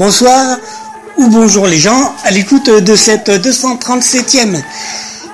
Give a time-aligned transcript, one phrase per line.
[0.00, 0.56] Bonsoir
[1.18, 4.58] ou bonjour les gens à l'écoute de cette 237e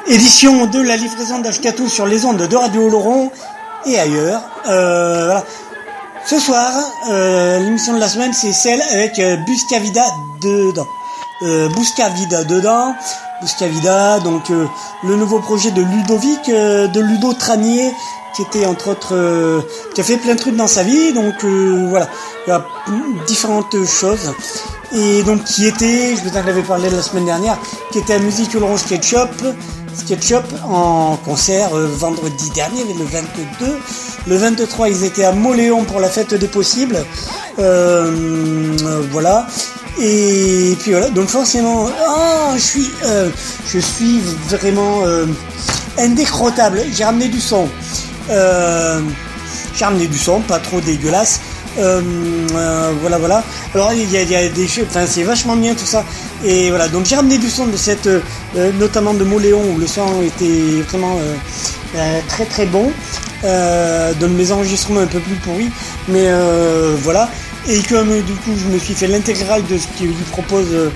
[0.09, 3.31] édition de la livraison d'Ashkatou sur les ondes de Radio Oloron
[3.87, 4.43] et ailleurs.
[4.69, 5.39] Euh.
[6.25, 6.73] Ce soir,
[7.09, 10.05] euh, l'émission de la semaine, c'est celle avec euh, Buscavida
[10.41, 10.89] dedans.
[11.43, 12.93] Euh, Buscavida dedans.
[13.41, 17.93] Buscavida, donc le nouveau projet de Ludovic, de Ludo Tranier,
[18.37, 19.61] qui était entre autres, euh,
[19.95, 21.13] qui a fait plein de trucs dans sa vie.
[21.15, 22.09] Donc euh, voilà,
[22.47, 22.65] il y a
[23.27, 24.33] différentes choses.
[24.93, 27.59] Et donc qui était, je vous en avais parlé la semaine dernière,
[27.91, 29.31] qui était à Musique Laurent Sketchup,
[29.97, 33.79] Sketchup en concert euh, vendredi dernier, le 22.
[34.27, 36.99] Le 23, ils étaient à Moléon pour la fête des possibles.
[37.59, 38.77] Euh,
[39.11, 39.47] voilà.
[39.99, 43.31] Et puis voilà, donc forcément, ah, je suis, euh,
[43.67, 45.03] je suis vraiment
[45.99, 46.83] indécrottable.
[46.93, 47.67] J'ai ramené du son.
[48.31, 49.01] Euh,
[49.75, 51.41] j'ai ramené du son, pas trop dégueulasse.
[51.79, 52.01] Euh,
[52.55, 53.45] euh, voilà, voilà.
[53.75, 56.05] Alors il y a, des choses, enfin c'est vachement bien tout ça.
[56.45, 58.21] Et voilà, donc j'ai ramené du son de cette, euh,
[58.79, 61.35] notamment de Moléon où le son était vraiment euh,
[61.97, 62.91] euh, très très bon.
[63.45, 65.71] Euh, de mes enregistrements un peu plus pourris,
[66.09, 67.29] mais euh, voilà.
[67.69, 70.91] Et comme du coup je me suis fait l'intégrale de ce qu'ils proposent,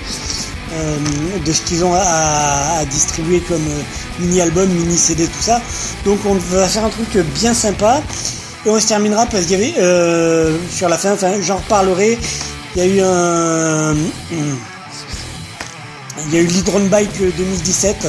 [0.73, 0.97] euh,
[1.45, 3.81] de ce qu'ils ont à, distribuer comme euh,
[4.19, 5.61] mini-album, mini-CD, tout ça.
[6.05, 8.01] Donc on va faire un truc bien sympa.
[8.65, 12.17] Et on se terminera parce qu'il y avait euh, sur la fin, enfin j'en reparlerai.
[12.75, 13.95] Il y a eu un,
[16.27, 18.07] il y a eu l'Hydron Bike 2017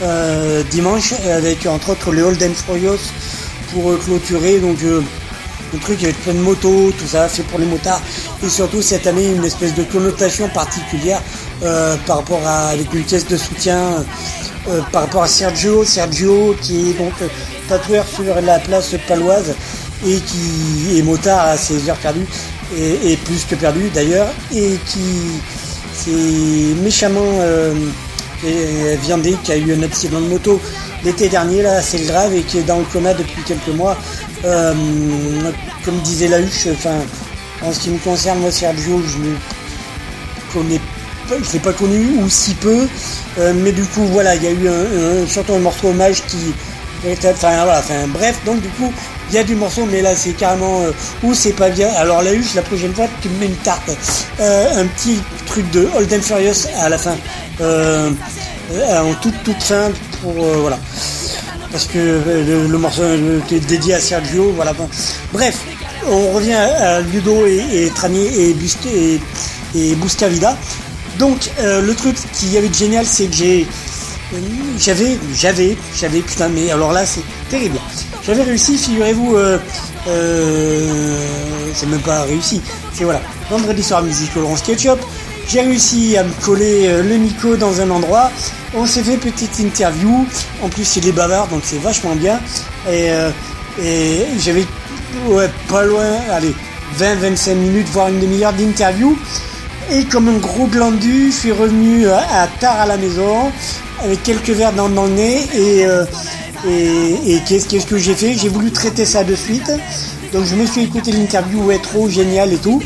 [0.00, 3.00] euh, dimanche avec entre autres le Holden Furious
[3.72, 4.78] pour clôturer donc
[5.72, 8.00] le truc avec plein de motos, tout ça fait pour les motards.
[8.44, 11.20] Et surtout cette année une espèce de connotation particulière
[11.62, 14.04] euh, par rapport à avec une caisse de soutien
[14.68, 17.28] euh, par rapport à Sergio, Sergio qui est donc euh,
[17.68, 19.54] tatoueur sur la place paloise
[20.06, 22.26] et qui est motard à ses heures perdues
[22.76, 25.40] et, et plus que perdu d'ailleurs et qui
[25.94, 27.40] s'est méchamment
[28.44, 30.60] euh, viandé qui a eu un accident de moto
[31.04, 33.96] l'été dernier là assez grave et qui est dans le coma depuis quelques mois.
[34.44, 34.72] Euh,
[35.84, 36.94] comme disait la huche enfin
[37.62, 39.34] en ce qui me concerne moi Sergio je ne
[40.52, 40.78] connais
[41.28, 42.86] pas je l'ai pas connu ou si peu.
[43.38, 46.54] Euh, mais du coup voilà il y a eu un, surtout un morceau hommage qui
[47.06, 48.38] enfin voilà enfin bref.
[48.44, 48.92] Donc du coup
[49.30, 50.92] il y a du morceau mais là c'est carrément euh,
[51.22, 51.88] ou c'est pas bien.
[51.96, 53.90] Alors la huche la prochaine fois tu me mets une tarte.
[54.40, 57.16] Euh, un petit truc de Holden Furious à la fin.
[57.60, 59.90] En toute toute fin
[60.22, 60.78] pour euh, voilà.
[61.70, 64.72] Parce que euh, le, morceau euh, était dédié à Sergio voilà
[65.32, 65.60] bref
[66.06, 69.20] on revient à, Ludo et, et Tranier et, Bust et,
[69.74, 69.96] et
[71.18, 73.66] donc le truc qu'il y avait de génial c'est que j'ai
[74.78, 77.78] j'avais j'avais j'avais putain mais alors là c'est terrible.
[78.24, 79.36] J'avais réussi figurez-vous
[81.74, 82.62] c'est même pas réussi
[82.94, 83.20] c'est voilà.
[83.50, 84.98] Vendredi soir musique au Laurent Sketchup
[85.48, 88.30] j'ai réussi à me coller euh, le micro dans un endroit.
[88.74, 90.26] On s'est fait petite interview.
[90.62, 92.38] En plus, il est bavard, donc c'est vachement bien.
[92.86, 93.30] Et, euh,
[94.38, 94.66] j'avais
[95.68, 96.54] pas loin, allez,
[96.98, 99.16] 20-25 minutes, voire une demi-heure d'interview.
[99.90, 103.50] Et comme un gros glandu, je suis revenu euh, à tard à la maison,
[104.04, 105.48] avec quelques verres dans, le nez.
[106.66, 108.34] Et, qu'est-ce que j'ai fait?
[108.34, 109.72] J'ai voulu traiter ça de suite.
[110.34, 112.82] Donc je me suis écouté l'interview, ouais, trop génial et tout.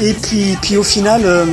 [0.00, 1.46] Et puis, au final...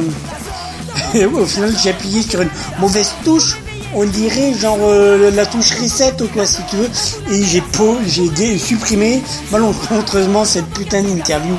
[1.34, 2.50] au final, j'ai appuyé sur une
[2.80, 3.58] mauvaise touche.
[3.96, 6.90] On dirait genre euh, la touche reset ou quoi si tu veux.
[7.32, 11.56] Et j'ai po- j'ai supprimé malencontreusement cette putain d'interview.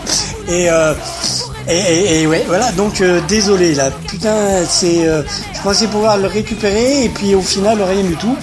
[0.49, 0.95] Et, euh,
[1.69, 2.73] et, et- et ouais, voilà.
[2.73, 3.91] Donc euh, désolé là.
[4.09, 5.07] Putain, c'est.
[5.07, 5.23] euh,
[5.55, 8.37] je pensais pouvoir le récupérer et puis au final rien du tout.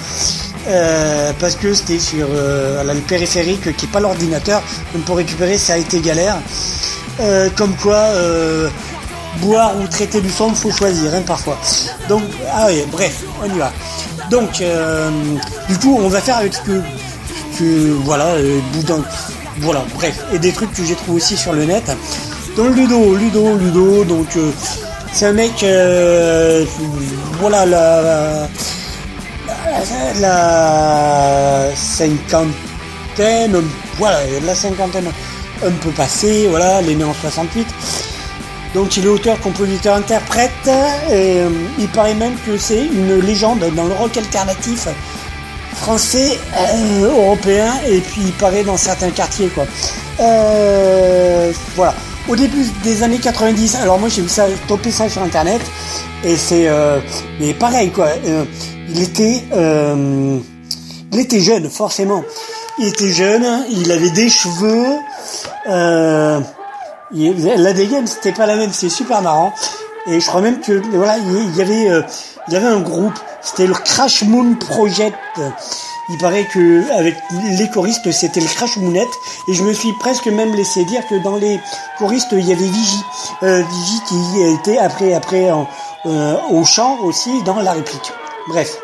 [0.68, 4.62] Euh, parce que c'était sur euh, le périphérique qui est pas l'ordinateur.
[4.94, 6.38] Donc pour récupérer, ça a été galère.
[7.20, 8.70] Euh, comme quoi, euh,
[9.40, 11.58] boire ou traiter du sang, faut choisir, hein, parfois.
[12.10, 12.24] Donc,
[12.54, 13.72] ah oui, bref, on y va.
[14.30, 15.10] Donc, euh,
[15.68, 16.82] du coup, on va faire avec ce que,
[18.04, 19.04] voilà, euh, boudin,
[19.60, 21.92] voilà, bref, et des trucs que j'ai trouvé aussi sur le net.
[22.56, 24.52] Donc Ludo, Ludo, Ludo, donc euh,
[25.14, 25.64] c'est un mec,
[27.40, 28.48] voilà, la,
[30.20, 33.62] la, la cinquantaine,
[33.98, 35.12] voilà, la cinquantaine
[35.66, 37.68] un peu passée, voilà, il est né en 68.
[38.74, 40.52] Donc il est auteur, compositeur, interprète,
[41.10, 44.88] et euh, il paraît même que c'est une légende dans le rock alternatif
[45.82, 49.66] français, euh, européen, et puis il paraît dans certains quartiers, quoi.
[50.20, 51.96] Euh, voilà.
[52.30, 55.60] Au début des années 90, alors moi j'ai vu ça, topé ça sur internet,
[56.24, 57.00] et c'est, euh,
[57.40, 58.10] mais pareil, quoi.
[58.90, 59.44] Il était,
[61.12, 62.24] il était jeune, forcément.
[62.78, 64.86] Il était jeune, il avait des cheveux,
[67.14, 69.54] la dégaine c'était pas la même, c'est super marrant.
[70.08, 72.02] Et je crois même que voilà, il y avait, euh,
[72.48, 75.16] il y avait un groupe, c'était le Crash Moon Project.
[76.10, 77.16] Il paraît que avec
[77.58, 79.08] les choristes c'était le Crash Moonette
[79.48, 81.60] et je me suis presque même laissé dire que dans les
[81.98, 83.04] choristes il y avait Vigie,
[83.44, 85.50] euh, Vigie qui était après après
[86.06, 88.12] euh, au chant aussi dans la réplique.
[88.50, 88.78] Bref.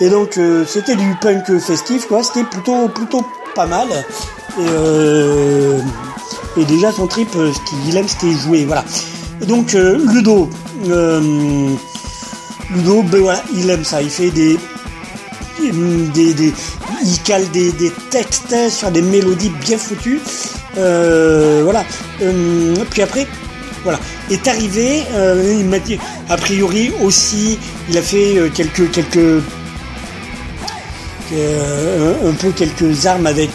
[0.00, 3.24] Et donc euh, c'était du punk festif quoi, c'était plutôt plutôt
[3.54, 3.88] pas mal.
[4.58, 5.80] Euh,
[6.58, 8.84] et déjà son trip, euh, ce qu'il aime c'était jouer, voilà.
[9.46, 10.50] Donc euh, Ludo,
[10.88, 11.70] euh,
[12.70, 14.58] Ludo, ben il aime ça, il fait des
[16.14, 16.52] des, des
[17.04, 20.20] il cale des, des textes sur des mélodies bien foutues,
[20.74, 21.84] voilà.
[22.90, 23.26] Puis après,
[23.84, 23.98] voilà,
[24.30, 25.02] est arrivé,
[25.58, 27.58] il m'a dit, a priori aussi,
[27.88, 29.42] il a fait quelques quelques
[31.32, 33.50] un peu quelques armes avec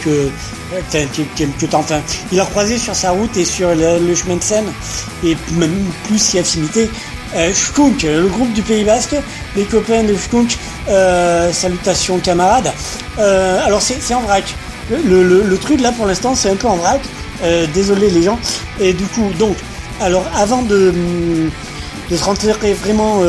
[2.32, 4.66] il a croisé sur sa route et sur le, chemin de Seine,
[5.24, 6.90] et même plus si affinité,
[7.34, 9.16] euh, Skunk, le groupe du Pays Basque,
[9.56, 10.56] les copains de Skunk,
[10.88, 12.72] euh, salutations camarades.
[13.18, 14.44] Euh, alors c'est en vrac.
[14.90, 17.00] Le, truc là pour l'instant c'est un peu en vrac.
[17.42, 18.38] Euh, désolé les gens.
[18.80, 19.56] Et du coup, donc,
[20.00, 20.92] alors avant de,
[22.10, 23.22] de se rentrer vraiment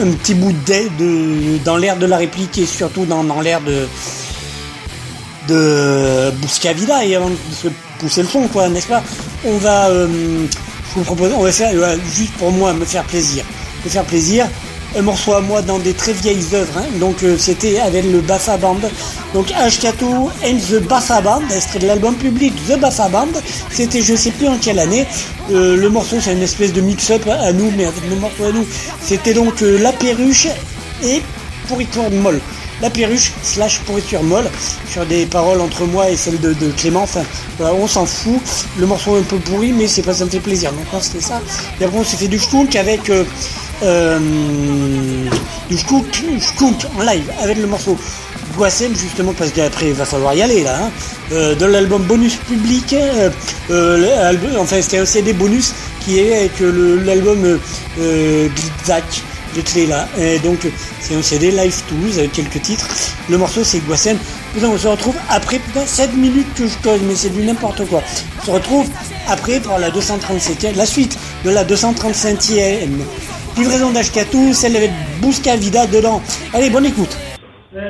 [0.00, 3.60] un petit bout d'aide de, dans l'air de la réplique et surtout dans, dans l'air
[3.60, 3.86] de
[5.50, 7.68] de et avant de se
[7.98, 9.02] pousser le son quoi n'est-ce pas?
[9.44, 10.06] On va euh,
[10.90, 13.44] je vous propose on va faire euh, juste pour moi me faire plaisir.
[13.84, 14.46] Me faire plaisir.
[14.98, 16.86] Un morceau à moi dans des très vieilles œuvres hein.
[16.98, 18.80] donc euh, c'était avec le Baffa Band.
[19.34, 23.28] Donc Ashkato and the Baffa Band extrait de l'album public The Baffa Band.
[23.70, 25.06] C'était je sais plus en quelle année.
[25.50, 28.66] Le morceau c'est une espèce de mix-up à nous mais avec nos morceaux à nous
[29.02, 30.48] c'était donc La Perruche
[31.02, 31.22] et
[31.68, 32.40] Pourriture molle
[32.82, 34.50] la perruche slash pourriture molle
[34.90, 37.02] sur des paroles entre moi et celle de, Clément.
[37.02, 37.22] Enfin,
[37.60, 38.40] on s'en fout.
[38.78, 40.72] Le morceau est un peu pourri, mais c'est pas ça me fait plaisir.
[40.72, 41.40] Donc c'était ça.
[41.80, 43.24] Et après on s'est fait du skunk avec euh,
[43.82, 44.18] euh,
[45.68, 45.76] du
[46.96, 47.96] en live avec le morceau
[48.56, 50.84] Guassem justement parce qu'après il va falloir y aller là.
[50.84, 50.90] hein.
[51.32, 53.30] Euh, de l'album bonus public, euh,
[53.70, 57.58] euh, enfin c'était un CD bonus qui est avec l'album
[57.96, 59.22] Glitzak
[59.54, 60.08] de clés là.
[60.18, 60.66] Et donc
[61.00, 62.88] c'est un CD Live Tools avec quelques titres.
[63.28, 64.16] Le morceau c'est Guassen.
[64.52, 67.86] Putain, on se retrouve après putain 7 minutes que je cause, mais c'est du n'importe
[67.86, 68.02] quoi.
[68.40, 68.88] On se retrouve
[69.28, 72.88] après pour la 237e, la suite de la 235e
[73.56, 74.90] livraison d'Ashkatu, celle avec
[75.20, 76.22] Bousca Vida dedans.
[76.54, 77.16] Allez, bonne écoute.
[77.72, 77.80] La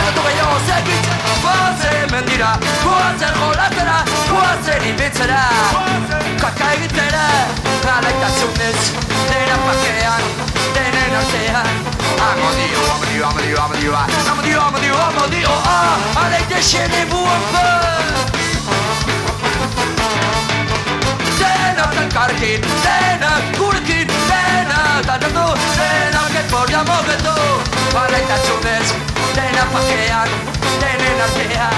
[0.00, 2.50] Esperatu gehiago segitzen Goazen mendira,
[2.84, 3.96] goazen jolatzera
[4.30, 5.40] Goazen ibiltzera,
[6.40, 7.24] kaka egitera
[7.96, 8.80] Alaitasunez,
[9.28, 10.24] dena pakean,
[10.76, 11.68] denen artean.
[12.28, 13.92] Amodio, amodio, amodio, amodio,
[14.30, 17.74] amodio, amodio, amodio, ah Allez, déchaînez-vous un peu
[21.40, 24.09] Denok elkarrekin, denok gurekin,
[24.50, 25.46] dena tatatu
[25.78, 27.36] Dena oket bordean mogetu
[27.94, 28.88] Baraitatxunez,
[29.36, 30.28] dena pakean
[30.80, 31.74] Denen artean.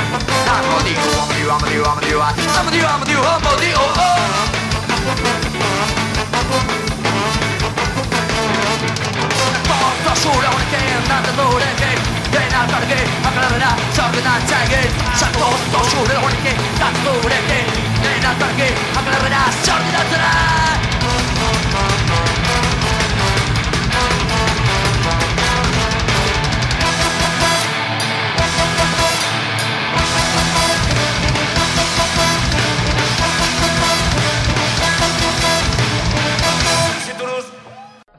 [0.54, 2.20] Amo diu, amo diu, amo diu, amo diu
[2.58, 4.18] Amo diu, amo diu, amo diu, oh, oh
[9.68, 11.98] Bortasura honekin, nantatorekin
[12.32, 14.88] Dena targe, akalabera, txarrena txegin
[15.20, 17.66] Sarko tosure honekin, nantatorekin
[18.04, 20.82] Dena targe, akalabera, txarrena txegin
[21.72, 22.11] Thank you.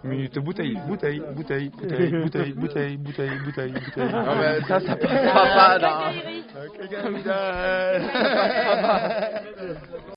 [0.04, 4.12] Minute bouteille, bouteille, bouteille, bouteille, bouteille, bouteille, bouteille, bouteille, bouteille.
[4.12, 5.98] Non mais ça, ça passera pas, non.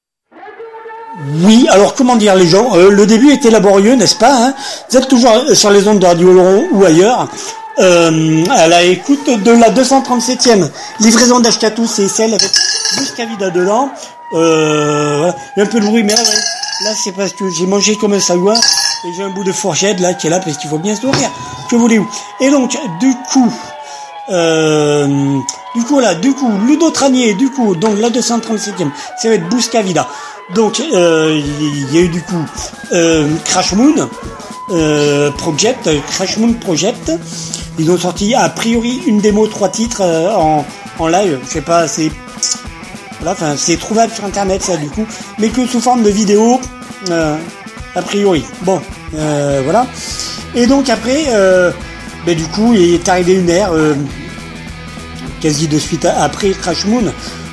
[1.45, 4.55] Oui, alors comment dire les gens euh, Le début était laborieux, n'est-ce pas hein?
[4.90, 7.28] Vous êtes toujours euh, sur les ondes de Radio Laurent ou ailleurs.
[7.78, 10.69] Euh, à la écoute de la 237e
[11.00, 12.50] livraison d'Ashkatou, c'est celle avec
[12.99, 13.90] Buscavida dedans.
[14.35, 15.37] Euh, voilà.
[15.57, 17.66] Il y a un peu de bruit, mais là, ouais, là c'est parce que j'ai
[17.66, 18.55] mangé comme un salouin
[19.05, 21.05] et j'ai un bout de fourchette là qui est là parce qu'il faut bien se
[21.05, 21.31] nourrir.
[21.71, 22.09] Que voulez-vous?
[22.41, 23.53] Et donc, du coup,
[24.31, 25.38] euh,
[25.75, 29.49] du coup là, du coup, Ludo Tranier, du coup, donc la 237e, ça va être
[29.49, 30.09] Buscavida.
[30.55, 32.45] Donc, euh, il y a eu du coup
[32.93, 34.09] euh, Crash Moon
[34.71, 37.12] euh, Project, Crash Moon Project.
[37.79, 40.65] Ils ont sorti a priori une démo, trois titres euh, en,
[40.99, 41.41] en live.
[41.45, 42.11] Je sais pas, c'est
[43.21, 45.07] voilà, enfin c'est trouvable sur internet ça du coup,
[45.38, 46.61] mais que sous forme de vidéo
[47.97, 48.45] a priori.
[48.62, 48.81] Bon,
[49.17, 49.87] euh, voilà.
[50.55, 51.73] Et donc après, euh,
[52.25, 53.95] ben, du coup, il est arrivé une ère euh,
[55.40, 57.05] quasi de suite après Crash Moon,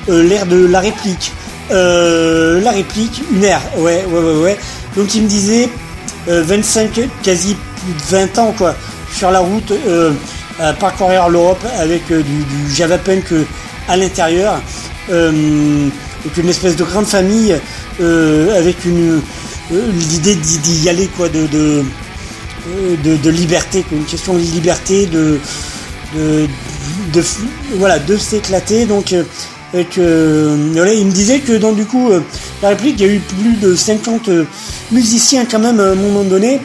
[0.08, 1.32] l'ère de la réplique.
[1.70, 4.58] La réplique, une ère, ouais, ouais, ouais, ouais.
[4.96, 5.68] Donc il me disait
[6.28, 8.74] euh, 25, quasi plus de 20 ans quoi,
[9.12, 9.72] sur la route,
[10.60, 13.32] à parcourir l'Europe avec du, du Java Punk
[13.88, 14.60] à l'intérieur,
[15.08, 17.56] donc une espèce de grande famille
[18.00, 19.20] avec une
[19.70, 21.84] l'idée d'y aller quoi, de de,
[22.68, 25.38] euh, liberté, une question de liberté, de
[26.14, 27.22] de,
[27.76, 28.86] voilà, de s'éclater.
[28.86, 29.24] Donc euh,
[29.74, 32.20] euh, il me disait que dans du coup euh,
[32.62, 34.44] la réplique, il y a eu plus de 50 euh,
[34.92, 36.60] musiciens quand même à un moment donné.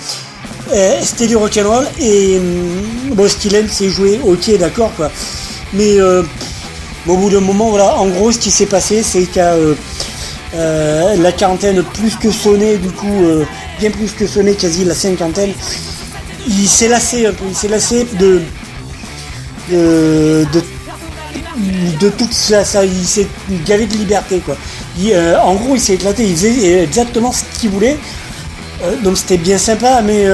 [0.72, 4.20] Euh, C'était du rock'n'roll et hum, bon, ce qu'il aime, c'est jouer.
[4.24, 5.12] Ok, d'accord quoi.
[5.74, 6.24] Mais euh,
[7.08, 9.54] au bout d'un moment, voilà, en gros, ce qui s'est passé, c'est qu'à
[10.56, 13.46] euh, la quarantaine plus que sonné, du coup, euh,
[13.80, 15.52] bien plus que sonné, quasi la cinquantaine,
[16.48, 18.42] il s'est lassé un peu, il s'est lassé de
[19.72, 23.28] de, de, ça, il s'est
[23.68, 24.58] gavé de liberté quoi.
[25.00, 28.00] Euh, en gros, il s'est éclaté, il faisait exactement ce qu'il voulait.
[29.04, 30.26] Donc c'était bien sympa, mais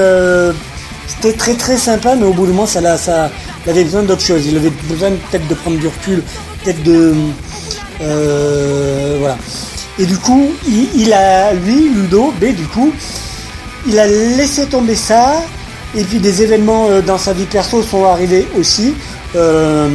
[1.06, 3.30] c'était très très sympa, mais au bout du moment, ça, ça,
[3.66, 4.46] il avait besoin d'autre chose.
[4.46, 6.22] Il avait besoin peut-être de prendre du recul,
[6.64, 7.14] peut-être de
[9.18, 9.36] voilà.
[9.98, 12.92] Et du coup, il, a lui, Ludo, B, du coup,
[13.86, 15.42] il a laissé tomber ça.
[15.96, 18.94] Et puis des événements euh, dans sa vie perso sont arrivés aussi.
[19.34, 19.88] Euh,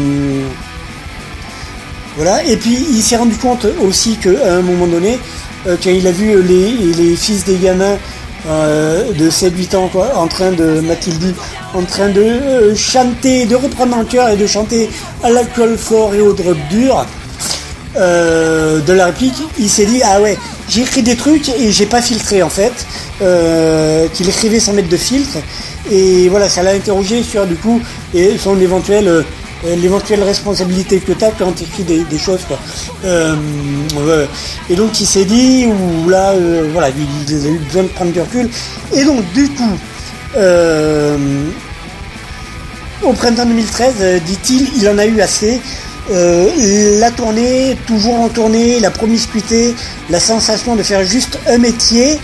[2.15, 2.43] voilà.
[2.45, 5.19] Et puis il s'est rendu compte aussi qu'à un moment donné,
[5.67, 7.97] euh, quand il a vu les, fils des gamins
[8.47, 11.35] euh, de 7-8 ans en train de Mathilde
[11.73, 14.89] en train de euh, chanter, de reprendre en cœur et de chanter
[15.23, 17.05] à l'alcool fort et au drop dur
[17.97, 20.37] euh, de la réplique, il s'est dit ah ouais,
[20.69, 22.73] j'ai écrit des trucs et j'ai pas filtré en fait,
[23.21, 25.37] euh, qu'il écrivait sans mettre de filtre
[25.91, 27.81] et voilà, ça l'a interrogé sur du coup
[28.13, 29.23] et son éventuel euh,
[30.23, 32.59] responsabilité que tu as quand tu écris des, choses quoi.
[34.69, 36.33] Et donc il s'est dit ou là
[36.71, 38.49] voilà, il, a eu besoin de prendre du recul
[38.93, 39.77] et donc du coup
[43.03, 45.59] au printemps 2013, euh, dit-il, il en a eu assez.
[46.11, 49.73] Euh, la tournée, toujours en tournée, la promiscuité,
[50.09, 52.19] la sensation de faire juste un métier,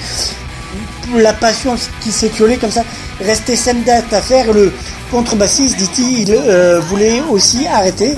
[1.16, 2.84] la passion qui s'est violée comme ça,
[3.22, 4.52] restait scène date à faire.
[4.52, 4.74] Le
[5.10, 8.18] contrebassiste, dit-il, il euh, voulait aussi arrêter.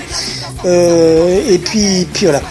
[0.65, 2.41] Euh, et puis, puis voilà.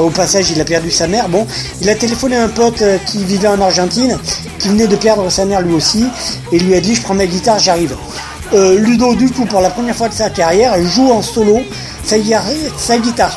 [0.00, 1.30] Au passage, il a perdu sa mère.
[1.30, 1.46] Bon,
[1.80, 4.18] il a téléphoné à un pote qui vivait en Argentine,
[4.58, 6.04] qui venait de perdre sa mère lui aussi,
[6.52, 7.96] et lui a dit Je prends ma guitare, j'arrive.
[8.54, 11.60] Euh, Ludo, du coup, pour la première fois de sa carrière, joue en solo
[12.04, 12.42] sa, guitare-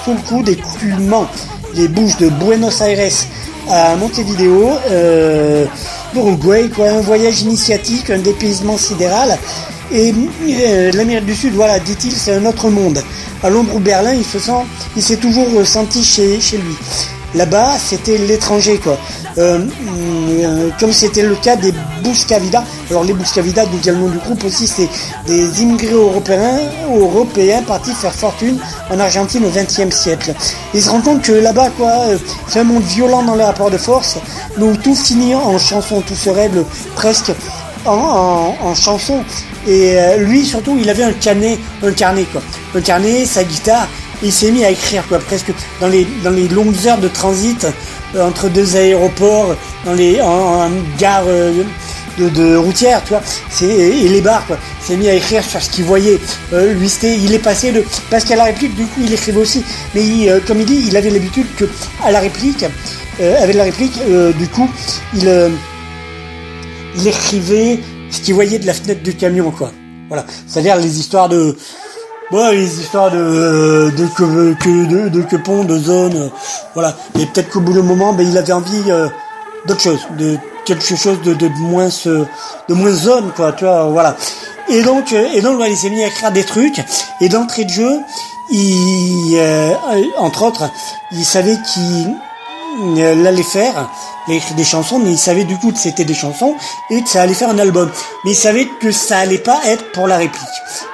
[0.04, 1.28] sous le coude et culmant
[1.76, 3.12] les bouches de Buenos Aires
[3.70, 5.66] à Montevideo, euh,
[6.14, 9.38] d'Uruguay, quoi, un voyage initiatique, un dépaysement sidéral.
[9.94, 10.14] Et
[10.50, 13.02] euh, l'Amérique du Sud, voilà, dit-il, c'est un autre monde.
[13.44, 14.52] À Londres ou Berlin, il se sent,
[14.96, 16.76] il s'est toujours euh, senti chez, chez lui.
[17.36, 18.98] Là-bas, c'était l'étranger, quoi.
[19.38, 19.60] Euh,
[20.42, 22.64] euh, comme c'était le cas des Buscavida.
[22.90, 24.90] Alors les Buscavida, d'où vient le du groupe aussi, c'est
[25.26, 26.60] des immigrés européens,
[26.94, 28.58] européens partis faire fortune
[28.90, 30.34] en Argentine au XXe siècle.
[30.74, 32.18] Ils se rendent compte que là-bas, quoi, euh,
[32.48, 34.18] c'est un monde violent dans les rapports de force,
[34.58, 36.66] mais où tout finit en chanson, tout se règle
[36.96, 37.32] presque
[37.86, 39.24] en, en, chanson.
[39.68, 42.42] Et euh, lui, surtout, il avait un carnet, un carnet, quoi.
[42.76, 43.88] Un carnet, sa guitare,
[44.24, 47.66] il s'est mis à écrire, quoi, presque dans les, dans les longues heures de transit
[48.16, 49.56] euh, entre deux aéroports,
[49.86, 51.64] dans les, en, en gare euh,
[52.18, 53.22] de, de routière, tu vois,
[53.62, 54.58] et les bars, quoi.
[54.82, 56.20] Il s'est mis à écrire sur ce qu'il voyait.
[56.54, 59.40] Euh, lui, c'était, il est passé de, parce qu'à la réplique, du coup, il écrivait
[59.40, 59.64] aussi.
[59.96, 61.66] Mais il, euh, comme il dit, il avait l'habitude que,
[62.04, 62.66] à la réplique,
[63.22, 64.70] euh, avec la réplique, euh, du coup,
[65.16, 65.52] il,
[66.98, 67.80] il écrivait
[68.10, 69.72] ce qu'il voyait de la fenêtre du camion, quoi.
[70.10, 70.26] Voilà.
[70.46, 71.56] C'est-à-dire les histoires de,
[72.32, 76.30] bon, les histoires de, de que, que, de, de quepons, de zones, euh,
[76.74, 76.96] voilà.
[77.20, 79.08] Et peut-être qu'au bout d'un moment, ben, il avait envie euh,
[79.68, 82.26] d'autre chose, de quelque chose de, de moins, euh,
[82.70, 84.16] de moins zone, quoi, tu vois, voilà.
[84.70, 86.82] Et donc, euh, et donc, voilà, il s'est mis à écrire des trucs.
[87.20, 88.00] Et d'entrée de jeu,
[88.50, 89.74] il, euh,
[90.18, 90.70] entre autres,
[91.12, 92.16] il savait qu'il
[92.98, 93.90] euh, l'allait faire.
[94.36, 96.56] Écrit des chansons, mais il savait du coup que c'était des chansons
[96.90, 97.90] et que ça allait faire un album.
[98.24, 100.42] Mais il savait que ça allait pas être pour la réplique.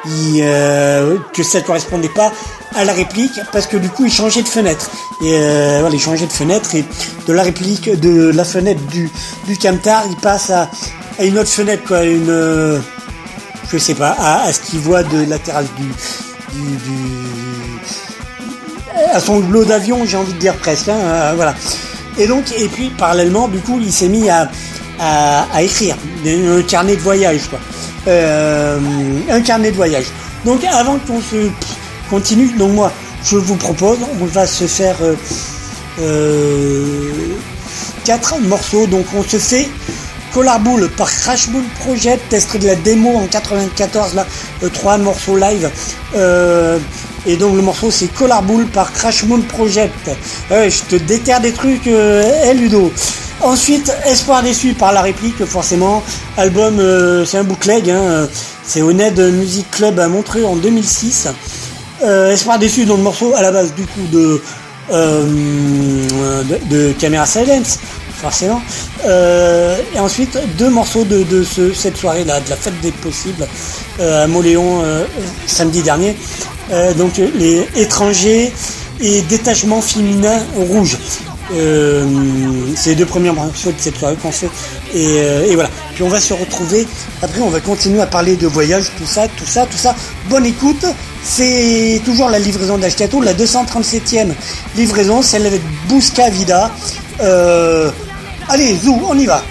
[0.06, 2.32] Il, euh, que ça correspondait pas
[2.76, 4.89] à la réplique parce que du coup il changeait de fenêtre.
[5.21, 6.84] Et euh, voilà, il changeait de fenêtre et
[7.28, 9.10] de la réplique, de la fenêtre du,
[9.45, 10.69] du camtar, il passe à,
[11.19, 12.80] une autre fenêtre, quoi, une, euh,
[13.71, 15.86] je sais pas, à, ce qu'il voit de la terrasse du,
[16.54, 17.80] du, du-
[19.13, 21.54] à son lot d'avion, j'ai envie de dire presque, hein, voilà.
[22.17, 24.49] Et donc, et puis parallèlement, du coup, il s'est mis à,
[24.99, 27.60] à, écrire un carnet de voyage, quoi.
[28.08, 28.80] Euh,
[29.30, 30.06] un carnet de voyage.
[30.45, 31.49] Donc, avant qu'on se
[32.10, 32.91] continue, donc moi,
[33.23, 35.15] je vous propose, on va se faire euh,
[35.99, 37.12] euh,
[38.06, 38.88] quatre morceaux.
[38.88, 39.67] Donc, on se fait
[40.34, 44.25] Collar Bull par Crash Bull Project, extrait de la démo en 94, là,
[44.63, 45.69] euh, trois morceaux live.
[47.28, 50.10] Et donc le morceau c'est Collar Bull par Crash Moon Project.
[50.50, 52.92] Je te déterre des trucs, euh, eh, Ludo.
[53.42, 56.02] Ensuite, Espoir déçu par la réplique, forcément.
[56.38, 58.28] Album, euh, c'est un bootleg, hein, euh,
[58.63, 61.28] c'est au Ned Music Club à Montreux en 2006.
[62.04, 64.42] Euh, Espoir déçu dans le morceau à la base du coup de,
[64.90, 67.80] de, de Camera Silence,
[68.17, 68.62] forcément.
[69.06, 73.47] Euh, et ensuite deux morceaux de, de ce, cette soirée-là, de la fête des possibles
[73.99, 75.06] euh, à Moléon euh,
[75.45, 76.15] samedi dernier.
[76.97, 78.51] Donc les étrangers
[78.99, 80.97] et détachement féminin rouge.
[81.49, 84.49] C'est les deux premiers morceaux de cette soirée qu'on fait.
[84.93, 85.69] Et, voilà.
[85.93, 86.86] Puis on va se retrouver.
[87.21, 89.95] Après, on va continuer à parler de voyage, tout ça, tout ça, tout ça.
[90.30, 90.86] Bonne écoute.
[91.23, 94.34] C'est toujours la livraison d'Ashkato, la 237e
[94.75, 96.69] livraison, celle avec Bouska Vida.
[98.49, 99.41] Allez, Zou, on y va.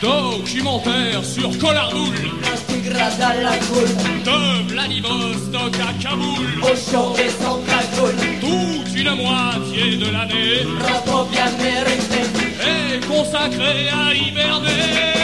[0.00, 2.14] Documentaire sur Collardoul,
[2.52, 7.86] Intégrade à la de Vladivostok à Kaboul, au champ des centrales
[8.40, 12.22] toute une moitié de l'année repos bien mérité.
[12.60, 15.15] est consacrée à hiberner.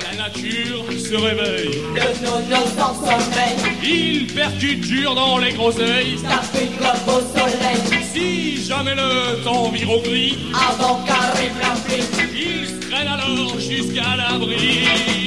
[0.00, 6.18] La nature se réveille, Le nono sans sommeil, il percute dur dans les groseilles.
[6.22, 11.76] tape une gomme au soleil, Si jamais le temps vire au gris, avant qu'arrive la
[11.84, 12.02] pluie.
[12.34, 15.21] il se traîne alors jusqu'à l'abri.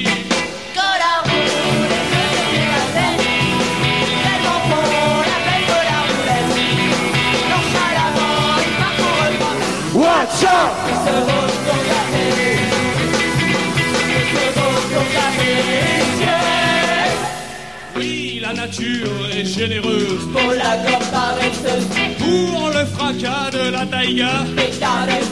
[17.97, 21.87] Oui, la nature est généreuse Pour la gomme paresseuse,
[22.19, 24.45] pour le fracas de la taïga.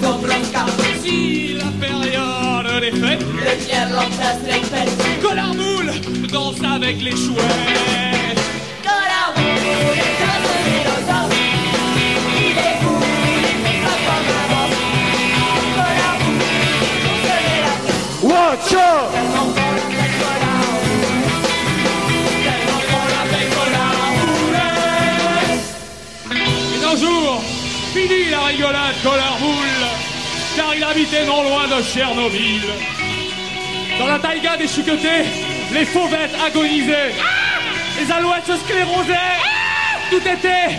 [0.02, 0.66] comme blanca.
[1.04, 5.22] Si la période des fêtes, Le fier l'entasse les fêtes.
[5.22, 5.92] Collarboule
[6.32, 8.43] danse avec les chouettes.
[26.86, 27.44] Un jour,
[27.94, 29.56] fini la rigolade Collarboule,
[30.56, 32.62] car il habitait non loin de Tchernobyl.
[33.98, 35.26] Dans la taïga déchiquetée,
[35.72, 37.14] les fauvettes agonisaient.
[38.00, 39.40] Les alouettes se sclérosaient.
[40.10, 40.78] Tout était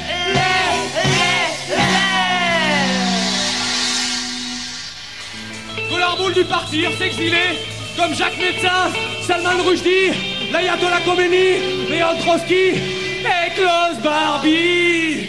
[5.94, 7.56] Collarboule dut partir, s'exiler,
[7.96, 8.90] comme Jacques Médecin,
[9.22, 10.10] Salman Rushdie,
[10.52, 15.28] l'Ayatollah Khomeini, Léon Trotsky et Klaus Barbie.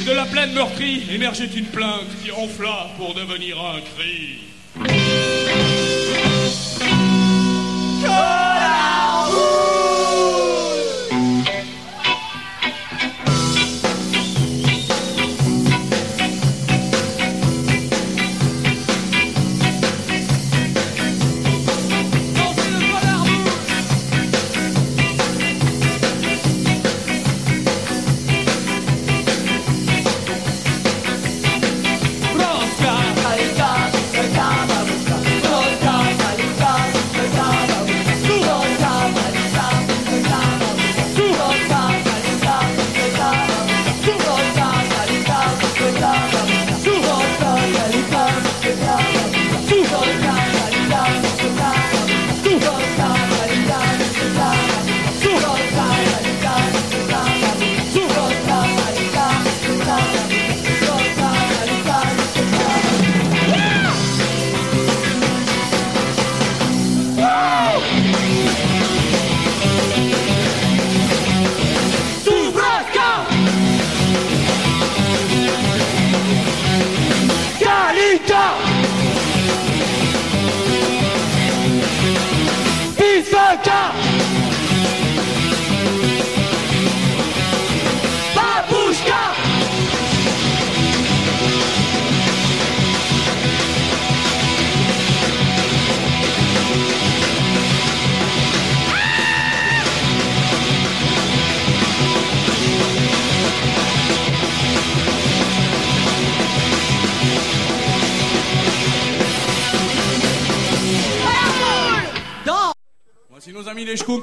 [0.00, 4.38] Et de la plaine meurtrie émergeait une plainte qui enfla pour devenir un cri.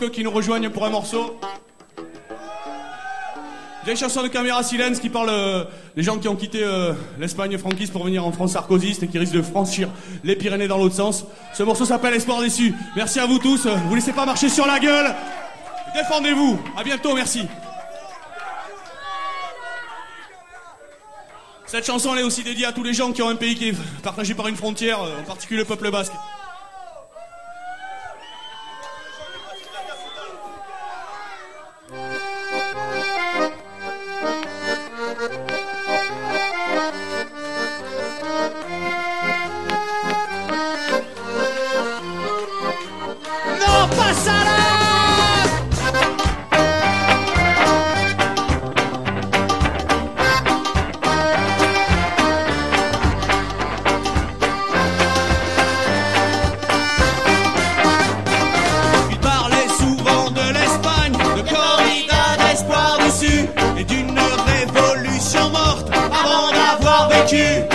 [0.07, 1.38] Qui nous rejoignent pour un morceau.
[3.83, 5.63] Vieille chanson de Caméra Silence qui parle euh,
[5.95, 9.17] des gens qui ont quitté euh, l'Espagne franquiste pour venir en France sarkozyste et qui
[9.17, 9.89] risquent de franchir
[10.23, 11.25] les Pyrénées dans l'autre sens.
[11.53, 12.73] Ce morceau s'appelle Espoir déçu.
[12.95, 13.67] Merci à vous tous.
[13.67, 15.13] Vous laissez pas marcher sur la gueule.
[15.95, 16.59] Défendez-vous.
[16.77, 17.15] À bientôt.
[17.15, 17.47] Merci.
[21.65, 23.69] Cette chanson elle est aussi dédiée à tous les gens qui ont un pays qui
[23.69, 26.13] est partagé par une frontière, euh, en particulier le peuple basque.
[67.31, 67.68] D'avoir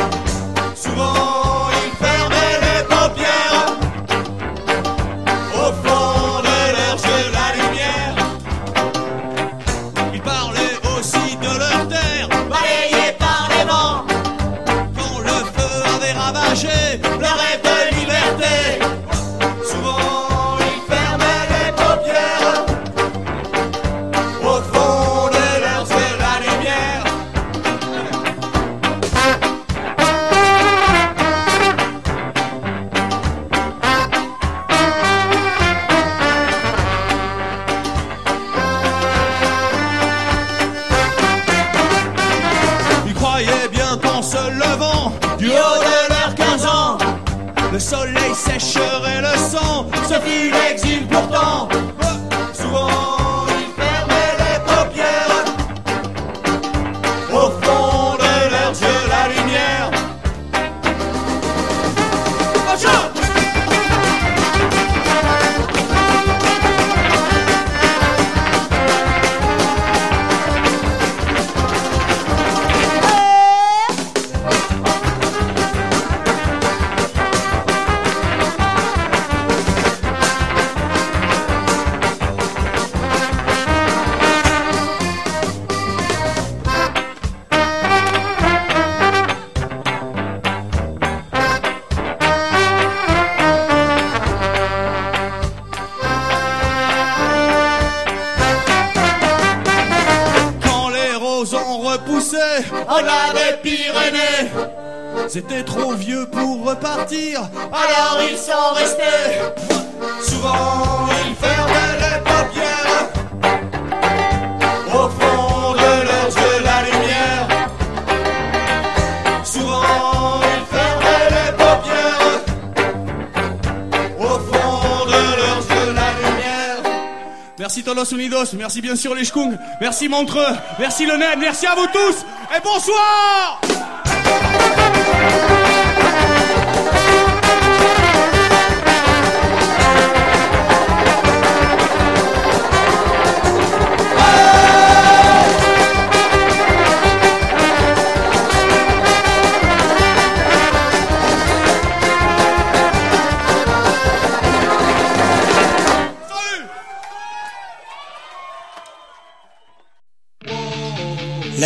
[129.24, 132.24] Shkung, merci Montreux, merci le NEM, merci à vous tous.
[132.56, 133.60] Et bonsoir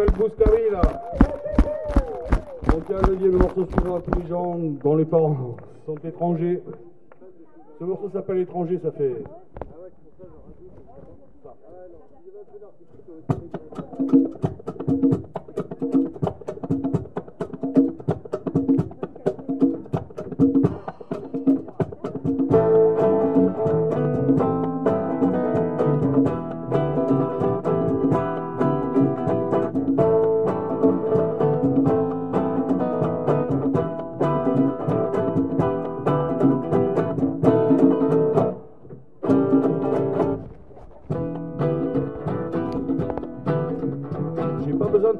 [0.00, 0.80] S'appelle Bouscari là.
[2.88, 6.62] Y a le le morceau souvent intelligent dont les parents sont étrangers.
[7.78, 9.22] Ce morceau s'appelle Étranger, ça fait.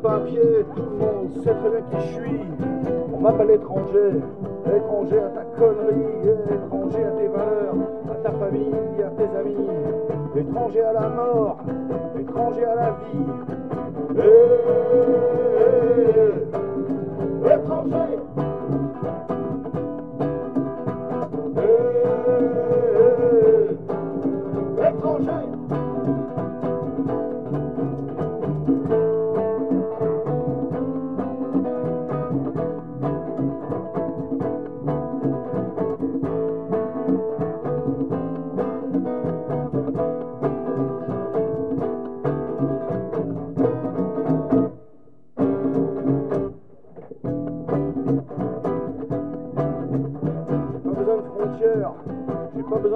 [0.02, 2.40] Papier, tout le monde sait très bien qui je suis.
[3.12, 4.20] On m'appelle étranger,
[4.66, 7.74] étranger à ta connerie, étranger à tes valeurs,
[8.10, 9.68] à ta famille, à tes amis,
[10.36, 11.58] étranger à la mort,
[12.18, 13.26] étranger à la vie.
[14.16, 14.80] Eh,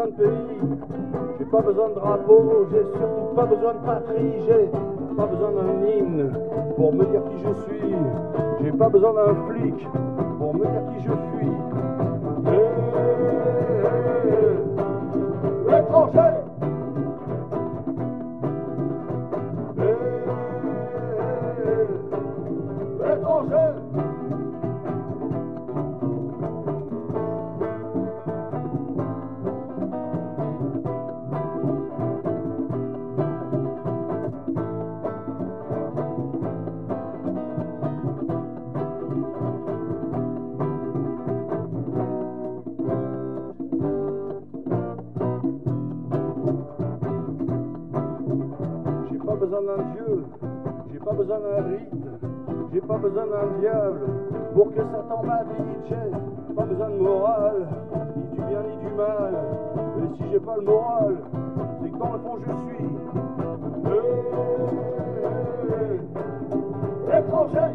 [0.05, 0.79] besoin de pays,
[1.39, 4.71] j'ai pas besoin de drapeau, j'ai surtout pas besoin de patrie, j'ai
[5.17, 6.31] pas besoin d'un hymne
[6.77, 7.95] pour me dire qui je suis,
[8.63, 9.89] j'ai pas besoin d'un flic
[10.39, 11.53] pour me dire qui je suis.
[12.47, 12.51] Eh,
[15.71, 16.44] L'étranger
[49.55, 50.25] besoin d'un dieu,
[50.93, 51.95] j'ai pas besoin d'un rite,
[52.73, 54.01] j'ai pas besoin d'un diable
[54.55, 55.95] pour que Satan m'habite.
[56.49, 57.69] J'ai pas besoin de morale,
[58.17, 59.35] ni du bien ni du mal.
[59.99, 61.17] Et si j'ai pas le moral,
[61.83, 62.85] c'est que dans le fond je suis
[67.13, 67.71] Eh, étranger.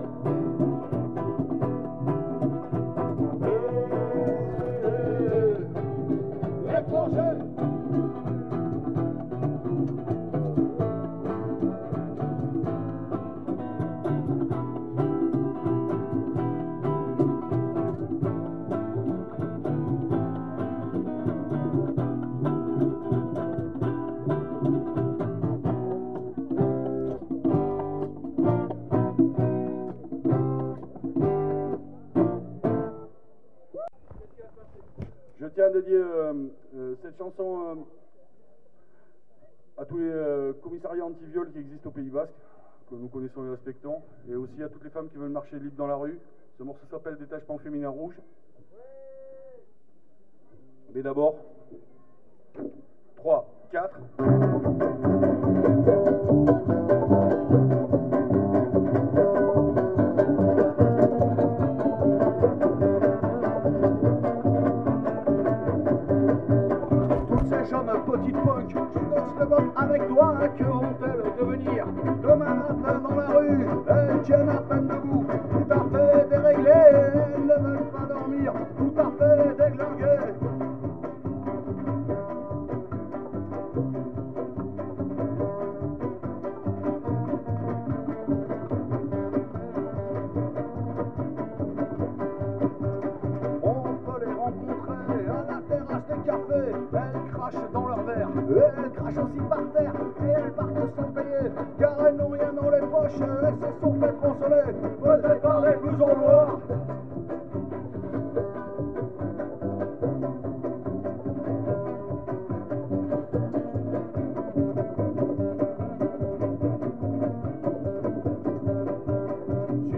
[37.09, 37.75] Cette chanson euh,
[39.81, 42.29] à tous les euh, commissariats anti-viol qui existent au Pays Basque,
[42.89, 45.77] que nous connaissons et respectons, et aussi à toutes les femmes qui veulent marcher libres
[45.77, 46.19] dans la rue.
[46.59, 48.15] Ce morceau s'appelle Détachement féminin rouge.
[50.93, 51.35] Mais d'abord,
[53.15, 53.99] 3, 4.
[68.19, 71.85] Petites punks qui dansent le avec toi, que vont-elles devenir.
[72.21, 75.25] Demain matin dans la rue, elles tiennent à peine debout,
[105.99, 106.15] Sur le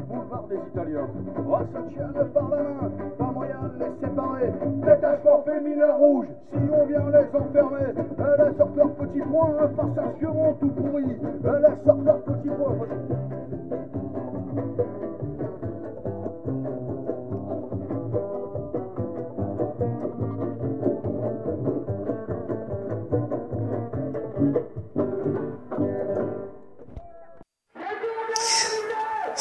[0.01, 1.07] boulevard des Italiens,
[1.47, 1.57] oh,
[1.93, 4.51] tiennent par la main, pas moyen de les séparer.
[4.83, 10.07] Détachement féminin rouge, si on vient les enfermer, elles sortent leurs petits points face à
[10.59, 11.05] tout pourri.
[11.43, 13.40] Elles sortent leurs petits points.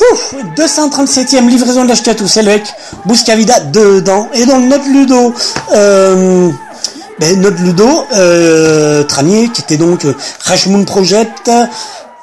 [0.01, 2.65] Ouf 237e livraison de l'Ashkatou, c'est le mec
[3.05, 4.29] Bouscavida dedans.
[4.33, 5.35] Et donc notre Ludo,
[5.73, 6.51] euh,
[7.19, 11.51] ben, notre Ludo, euh, qui était donc euh, Rashmoon Project,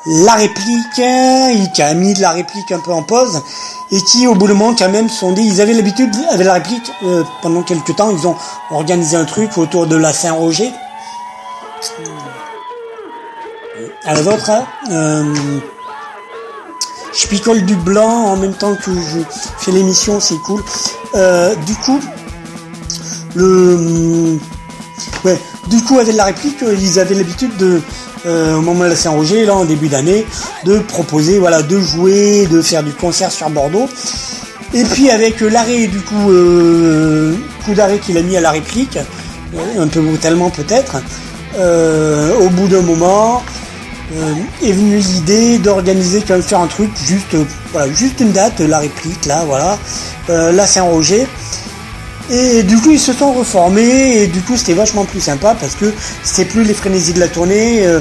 [0.07, 3.41] la réplique, euh, qui a mis de la réplique un peu en pause,
[3.91, 6.53] et qui au bout de moment quand même sont dit, ils avaient l'habitude, avec la
[6.53, 8.35] réplique, euh, pendant quelques temps, ils ont
[8.71, 10.71] organisé un truc autour de la Saint-Roger.
[14.05, 15.59] À la vôtre, hein, euh,
[17.17, 19.19] je picole du blanc en même temps que je
[19.57, 20.61] fais l'émission, c'est cool.
[21.15, 21.99] Euh, du coup,
[23.35, 24.37] le,
[25.67, 27.81] du coup avec la réplique, ils avaient l'habitude de,
[28.27, 30.27] euh, au moment de la Saint-Roger, là en début d'année,
[30.65, 33.89] de proposer, voilà, de jouer, de faire du concert sur Bordeaux.
[34.73, 38.99] Et puis avec l'arrêt du coup, euh, coup d'arrêt qu'il a mis à la réplique,
[39.79, 40.97] un peu brutalement peut-être,
[41.57, 43.41] au bout d'un moment,
[44.15, 44.33] euh,
[44.63, 47.43] est venue l'idée d'organiser quand même faire un truc juste euh,
[47.73, 49.77] voilà juste une date la réplique là voilà.
[50.29, 51.27] Euh, là Saint-Roger
[52.29, 55.75] et du coup ils se sont reformés et du coup c'était vachement plus sympa parce
[55.75, 55.93] que
[56.23, 57.99] c'était plus les frénésies de la tournée euh,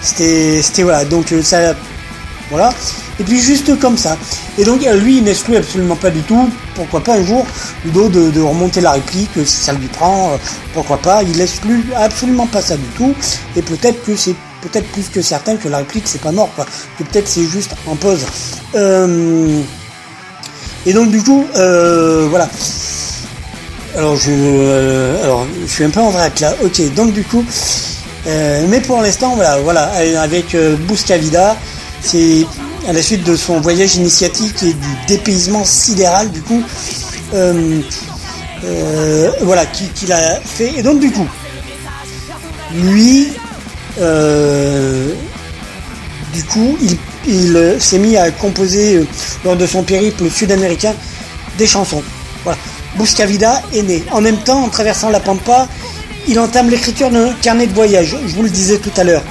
[0.00, 1.74] c'était c'était voilà donc ça
[2.50, 2.74] voilà.
[3.18, 4.18] Et puis juste comme ça.
[4.58, 6.50] Et donc lui il n'exclut absolument pas du tout.
[6.74, 7.46] Pourquoi pas un jour
[7.82, 10.32] Ludo de, de remonter la réplique si ça lui prend
[10.74, 11.22] pourquoi pas.
[11.22, 13.14] Il exclut absolument pas ça du tout.
[13.56, 16.66] Et peut-être que c'est peut-être plus que certain que la réplique c'est pas mort quoi.
[16.98, 18.24] Que peut-être c'est juste en pause.
[18.74, 19.60] Euh,
[20.86, 22.48] et donc du coup euh, voilà.
[23.96, 26.54] Alors je euh, alors je suis un peu en vrac là.
[26.64, 27.44] Ok donc du coup
[28.24, 29.90] mais pour l'instant voilà voilà
[30.20, 30.56] avec
[30.86, 31.56] Bouscavida
[32.00, 32.46] c'est
[32.88, 36.62] à la suite de son voyage initiatique et du dépaysement sidéral du coup
[39.42, 40.72] voilà qui- qu'il a fait.
[40.78, 41.26] Et donc du coup
[42.74, 43.28] lui
[46.34, 46.76] du coup
[47.26, 49.06] il, euh, s'est mis à composer euh,
[49.44, 50.94] lors de son périple sud-américain
[51.58, 52.02] des chansons.
[52.44, 52.58] Voilà.
[52.96, 54.04] Buscavida est né.
[54.10, 55.68] En même temps en traversant la Pampa
[56.28, 58.16] il entame l'écriture d'un carnet de voyage.
[58.26, 59.24] Je vous le disais tout à l'heure.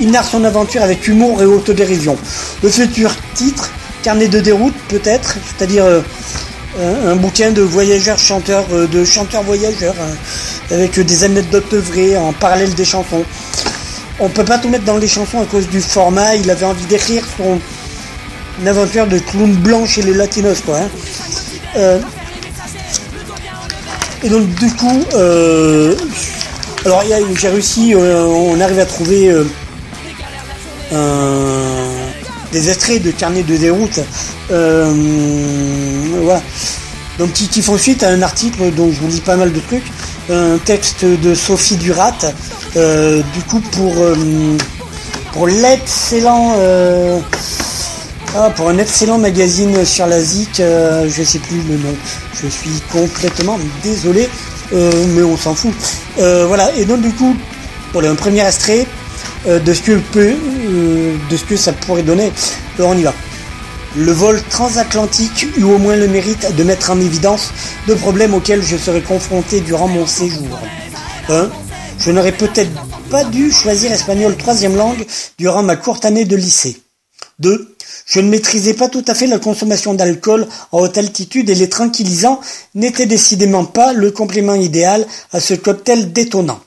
[0.00, 2.16] Il narre son aventure avec humour et autodérision.
[2.62, 3.70] Le futur titre
[4.02, 6.02] carnet de déroute peut-être c'est-à-dire euh,
[6.80, 12.16] un, bouquin de voyageurs chanteurs, euh, de chanteurs voyageurs, euh, avec euh, des anecdotes vraies
[12.16, 13.24] en parallèle des chansons.
[14.20, 16.36] On peut pas tout mettre dans les chansons à cause du format.
[16.36, 17.58] Il avait envie d'écrire son
[18.66, 20.78] aventure de clown blanc chez les latinos, quoi.
[20.78, 20.88] hein.
[21.76, 21.98] Euh,
[24.22, 25.96] et donc du coup, euh,
[26.84, 27.02] alors
[27.36, 29.34] j'ai réussi, euh, on arrive à trouver
[32.52, 33.98] des extraits de carnet de déroute.
[37.18, 39.60] Donc qui, qui font suite à un article dont je vous lis pas mal de
[39.60, 39.84] trucs,
[40.30, 42.16] un texte de Sophie Durat,
[42.76, 44.14] euh, du coup pour euh,
[45.32, 47.18] pour l'excellent euh,
[48.36, 51.94] ah, pour un excellent magazine sur la ZIC, je sais plus le nom,
[52.42, 54.28] je suis complètement désolé,
[54.72, 55.72] mais on s'en fout.
[56.16, 57.36] Voilà, et donc du coup,
[57.92, 58.88] pour un premier extrait,
[59.46, 60.34] de ce que peut,
[61.30, 62.32] de ce que ça pourrait donner.
[62.80, 63.14] On y va.
[63.96, 67.50] Le vol transatlantique eut au moins le mérite de mettre en évidence
[67.86, 70.58] deux problèmes auxquels je serai confronté durant mon séjour.
[71.28, 71.48] 1.
[72.00, 72.72] Je n'aurais peut-être
[73.08, 75.06] pas dû choisir espagnol troisième langue
[75.38, 76.82] durant ma courte année de lycée.
[77.38, 77.76] 2.
[78.06, 81.68] Je ne maîtrisais pas tout à fait la consommation d'alcool en haute altitude et les
[81.68, 82.40] tranquillisants
[82.74, 86.58] n'étaient décidément pas le complément idéal à ce cocktail détonnant.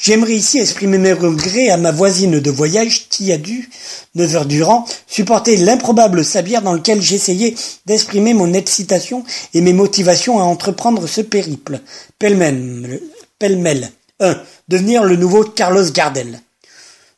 [0.00, 3.68] J'aimerais ici exprimer mes regrets à ma voisine de voyage qui a dû,
[4.14, 10.40] neuf heures durant, supporter l'improbable sablière dans lequel j'essayais d'exprimer mon excitation et mes motivations
[10.40, 11.80] à entreprendre ce périple.
[12.18, 13.02] Pêle-mêle.
[13.38, 13.92] Pêle-mêle.
[14.20, 14.40] 1.
[14.68, 16.40] Devenir le nouveau Carlos Gardel.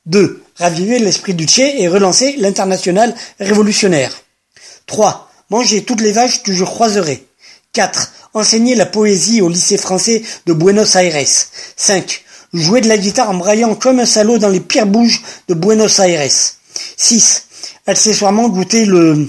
[0.07, 0.43] 2.
[0.57, 4.13] Raviver l'esprit du Tché et relancer l'international révolutionnaire.
[4.87, 5.31] 3.
[5.51, 7.25] Manger toutes les vaches que je croiserai.
[7.75, 8.13] 4.
[8.35, 11.25] Enseigner la poésie au lycée français de Buenos Aires.
[11.77, 12.25] 5.
[12.53, 15.99] Jouer de la guitare en braillant comme un salaud dans les pires bouges de Buenos
[16.01, 16.31] Aires.
[16.97, 17.47] 6.
[17.87, 19.27] Accessoirement goûter le...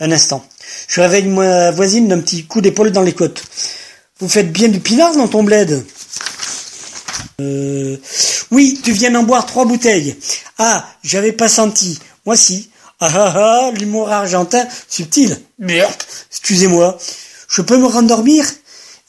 [0.00, 0.44] Un instant.
[0.88, 3.44] Je réveille ma voisine d'un petit coup d'épaule dans les côtes.
[4.20, 5.84] Vous faites bien du pinard dans ton bled
[7.40, 7.96] euh...
[8.50, 10.16] Oui, tu viens d'en boire trois bouteilles.
[10.58, 11.98] Ah, j'avais pas senti.
[12.24, 12.70] Moi si.
[13.00, 15.40] Ah ah ah, l'humour argentin subtil.
[15.58, 15.92] Merde,
[16.30, 16.98] excusez-moi.
[17.48, 18.44] Je peux me rendormir?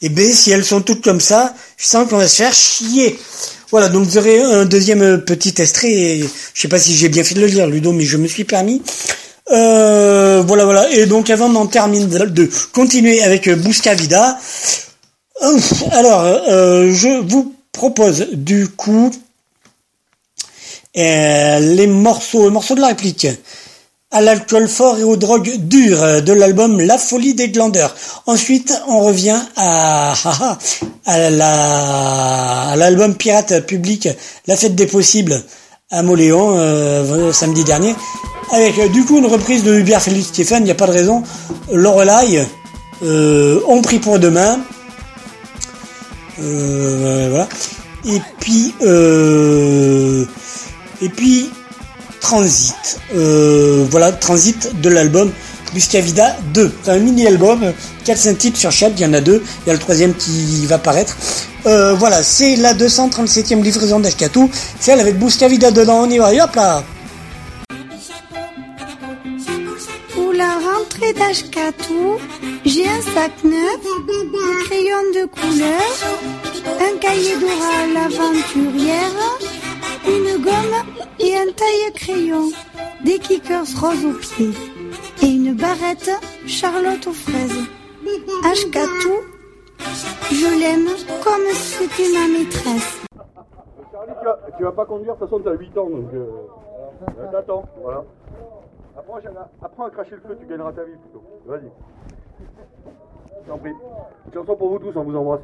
[0.02, 3.18] Eh ben, si elles sont toutes comme ça, je sens qu'on va se faire chier.
[3.70, 5.90] Voilà, donc vous aurez un deuxième euh, petit extrait.
[5.90, 8.26] Et je sais pas si j'ai bien fait de le lire, Ludo, mais je me
[8.26, 8.82] suis permis.
[9.50, 10.90] Euh, voilà, voilà.
[10.90, 14.38] Et donc, avant d'en terminer, de continuer avec euh, Buscavida,
[15.42, 15.58] euh,
[15.92, 19.10] alors, je vous propose du coup
[20.94, 23.26] les morceaux, morceaux de la réplique
[24.14, 27.94] à l'alcool fort et aux drogues dures de l'album La folie des glandeurs.
[28.26, 30.14] Ensuite, on revient à,
[31.04, 34.08] à, la, à l'album pirate public
[34.46, 35.42] La fête des possibles
[35.90, 37.94] à Moléon euh, samedi dernier,
[38.52, 40.62] avec euh, du coup une reprise de Hubert Félix Stéphane.
[40.62, 41.22] Il n'y a pas de raison.
[41.72, 42.46] Lorelai,
[43.02, 44.60] euh, on prie pour demain.
[46.40, 47.48] Euh, voilà.
[48.06, 50.24] Et puis, euh,
[51.00, 51.48] et puis
[52.24, 53.00] Transit.
[53.14, 55.30] Euh, voilà, Transit de l'album
[55.74, 56.72] Buscavida 2.
[56.82, 57.74] C'est un mini-album,
[58.06, 59.44] 4-5 titres sur chaque, il y en a deux.
[59.44, 61.18] Il y a le troisième qui va paraître.
[61.66, 64.48] Euh, voilà, c'est la 237e livraison d'Ashkatu.
[64.80, 66.82] C'est elle avec Buscavida dedans, on y va, hop là
[70.14, 72.16] Pour la rentrée d'Ashkatou,
[72.64, 75.90] j'ai un sac neuf, des crayons de couleur,
[76.80, 79.12] un cahier d'oral aventurière,
[80.06, 80.93] une gomme
[81.24, 82.50] et un taille-crayon,
[83.04, 84.52] des kickers roses aux pieds
[85.22, 86.10] et une barrette
[86.46, 87.64] Charlotte aux fraises.
[88.44, 89.14] Ashkatou,
[90.30, 90.88] je l'aime
[91.24, 93.00] comme si c'était ma maîtresse.
[93.92, 94.12] Charlie,
[94.58, 96.26] tu vas, pas conduire, de toute façon, t'as 8 ans, donc euh,
[97.18, 98.04] euh, t'attends, voilà.
[99.62, 101.22] Apprends, à- cracher le feu, tu gagneras ta vie plutôt.
[101.46, 101.70] Vas-y.
[103.44, 103.72] Je t'en prie.
[104.26, 105.40] Une chanson pour vous tous, on vous embrasse.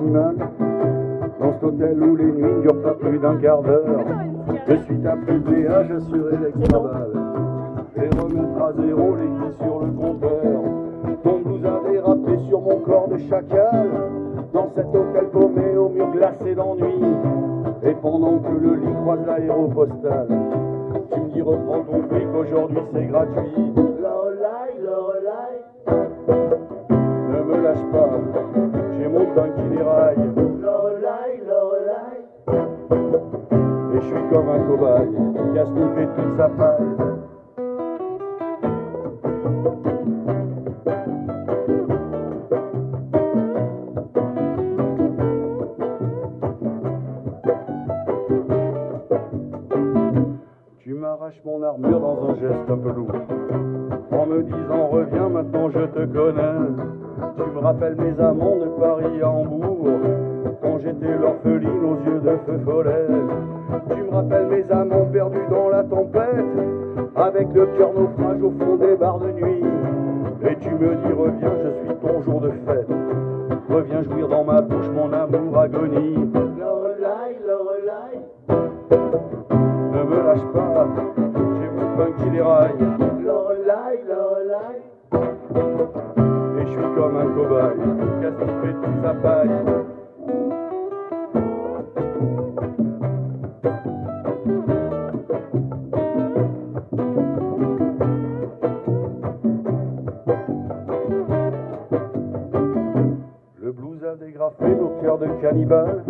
[0.00, 4.06] Dans cet hôtel où les nuits ne durent pas plus d'un quart d'heure.
[4.66, 7.12] Je suis ta plus péage assuré l'extra-balle.
[7.96, 10.62] Et remettre à zéro les clés sur le compteur.
[11.22, 13.90] Ton blues a dérapé sur mon corps de chacal.
[14.54, 17.04] Dans cet hôtel paumé au mur glacé d'ennui.
[17.82, 20.28] Et pendant que le lit croise l'aéropostale.
[21.12, 23.74] Tu me dis reprends ton fric, aujourd'hui c'est gratuit.
[24.00, 25.60] Lorelai, Lorelai.
[27.28, 28.79] Ne me lâche pas,
[29.10, 30.16] j'ai mon dingue qui déraille.
[30.62, 32.16] Lorelai, Lorelai.
[33.92, 35.08] Et je suis comme un cobaye
[35.52, 36.76] qui a sniffé toute sa paille.
[50.78, 53.12] Tu m'arraches mon armure dans un geste un peu lourd.
[54.12, 56.99] En me disant reviens maintenant je te connais.
[57.36, 59.88] Tu me rappelles mes amants de Paris à Hambourg.
[60.62, 63.06] Quand j'étais l'orpheline aux yeux de feu follet.
[63.88, 66.44] Tu me rappelles mes amants perdus dans la tempête.
[67.16, 69.64] Avec le cœur naufrage au fond des bars de nuit.
[70.48, 72.88] Et tu me dis reviens je suis ton jour de fête.
[73.68, 76.16] Reviens jouir dans ma bouche mon amour agonie.
[76.58, 78.20] Lorelai, Lorelai.
[79.92, 80.86] Ne me lâche pas,
[81.96, 83.19] punk qui déraille.
[87.00, 87.78] Comme un cobaye,
[88.20, 88.34] casse
[88.82, 89.48] toute sa paille.
[103.62, 106.04] Le blues a dégrafé nos cœurs de cannibales.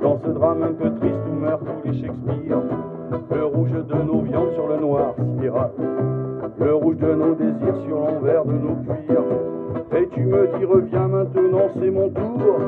[0.00, 2.62] Dans ce drame un peu triste où meurent tous les Shakespeare.
[3.34, 5.70] Le rouge de nos viandes sur le noir sidéral.
[6.60, 9.63] Le rouge de nos désirs sur l'envers de nos cuirs.
[10.14, 12.58] Tu me dis reviens maintenant, c'est mon tour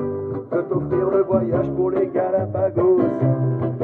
[0.51, 3.01] de t'offrir le voyage pour les Galapagos.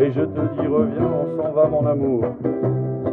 [0.01, 2.25] Et je te dis reviens, on s'en va mon amour.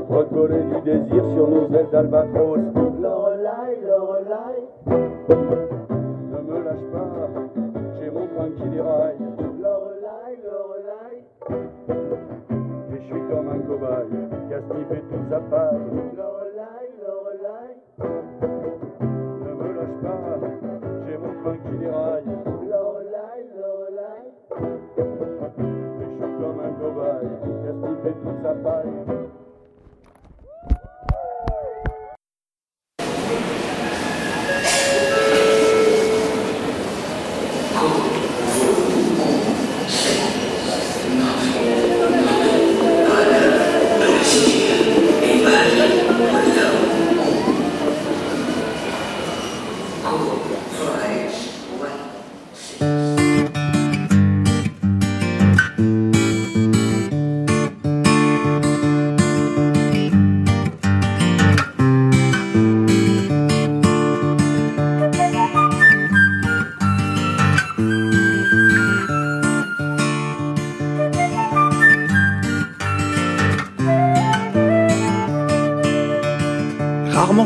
[0.10, 2.58] Recoller du désir sur nos ailes d'albatros.
[3.00, 5.79] Lorelai, Lorelai.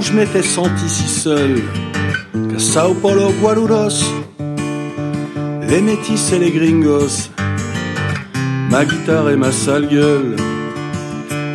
[0.03, 1.61] Je m'étais senti si seul
[2.33, 4.03] qu'à Sao Paulo, Guarulhos,
[5.69, 7.29] les métis et les gringos,
[8.69, 10.35] ma guitare et ma sale gueule,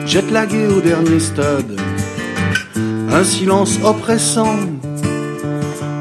[0.07, 1.79] jet lagué au dernier stade,
[3.13, 4.57] un silence oppressant,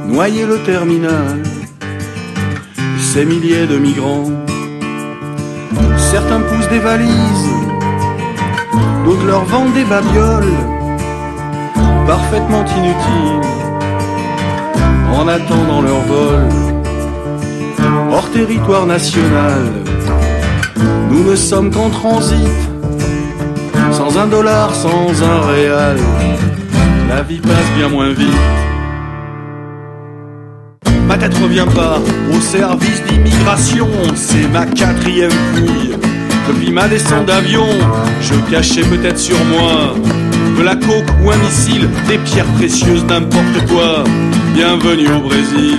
[0.07, 1.43] noyé le terminal,
[2.97, 4.31] ces milliers de migrants,
[5.97, 7.49] certains poussent des valises,
[9.03, 10.76] d'autres leur vendent des babioles
[12.07, 13.41] parfaitement inutiles
[15.13, 16.47] en attendant leur vol
[18.11, 19.63] hors territoire national.
[21.11, 22.37] Nous ne sommes qu'en transit,
[23.91, 25.97] sans un dollar, sans un réal.
[27.09, 28.27] La vie passe bien moins vite.
[31.07, 31.99] Ma tête revient pas
[32.33, 35.97] au service d'immigration, c'est ma quatrième fille.
[36.47, 37.67] Depuis ma descente d'avion,
[38.21, 39.93] je cachais peut-être sur moi
[40.57, 44.03] de la coke ou un missile, des pierres précieuses, n'importe quoi.
[44.53, 45.77] Bienvenue au Brésil.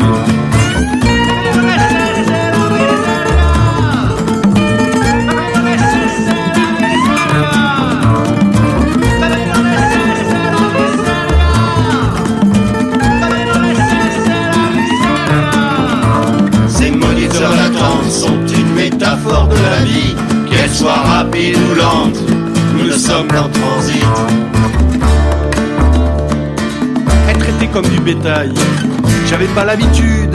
[29.26, 30.34] J'avais pas l'habitude.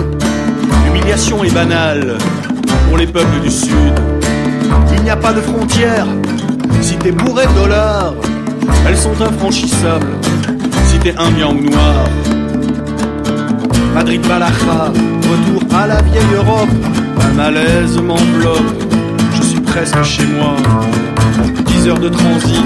[0.86, 2.18] L'humiliation est banale
[2.88, 3.94] pour les peuples du Sud.
[4.96, 6.06] Il n'y a pas de frontières.
[6.82, 8.14] Si t'es bourré de dollars,
[8.88, 10.14] elles sont infranchissables.
[10.86, 12.06] Si t'es indien ou noir.
[13.96, 16.70] Madrid Balaja, retour à la vieille Europe.
[17.22, 18.84] Un malaise m'enveloppe,
[19.36, 20.56] je suis presque chez moi.
[21.66, 22.66] 10 heures de transit,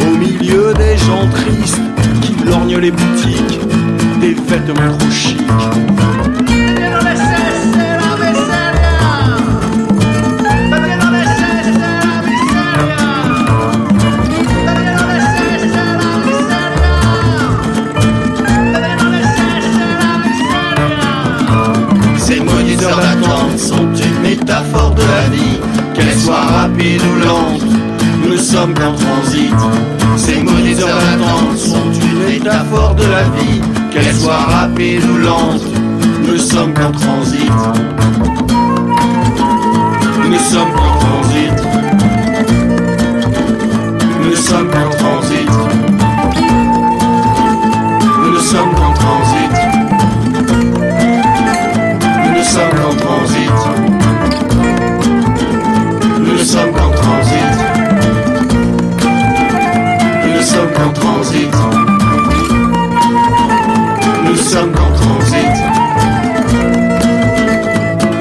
[0.00, 1.80] au milieu des gens tristes
[2.22, 3.60] qui lorgnent les boutiques,
[4.54, 5.40] vêtements trop chics.
[22.18, 25.58] Ces moniteurs d'attente sont une métaphore de la vie,
[25.94, 27.62] qu'elle soit rapide ou lente,
[28.24, 29.52] nous sommes qu'en transit.
[30.16, 33.60] Ces moniteurs d'attente sont une métaphore de la vie,
[34.14, 35.62] qu'elle soit rapide ou lente,
[36.26, 37.50] nous sommes qu'en transit.
[40.30, 41.52] Nous sommes qu'en transit.
[44.22, 45.50] Nous sommes qu'en transit.
[48.22, 49.52] Nous sommes qu'en transit.
[52.34, 53.50] Nous sommes qu'en transit.
[56.20, 57.54] Nous sommes qu'en transit.
[60.34, 61.43] Nous sommes qu'en transit
[64.44, 65.56] sommes qu'en transit.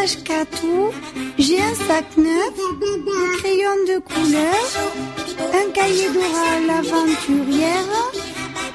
[0.00, 0.92] cache-catou,
[1.38, 4.64] j'ai un sac neuf, un crayon de couleur,
[5.52, 7.90] un cahier d'oral l'aventurière,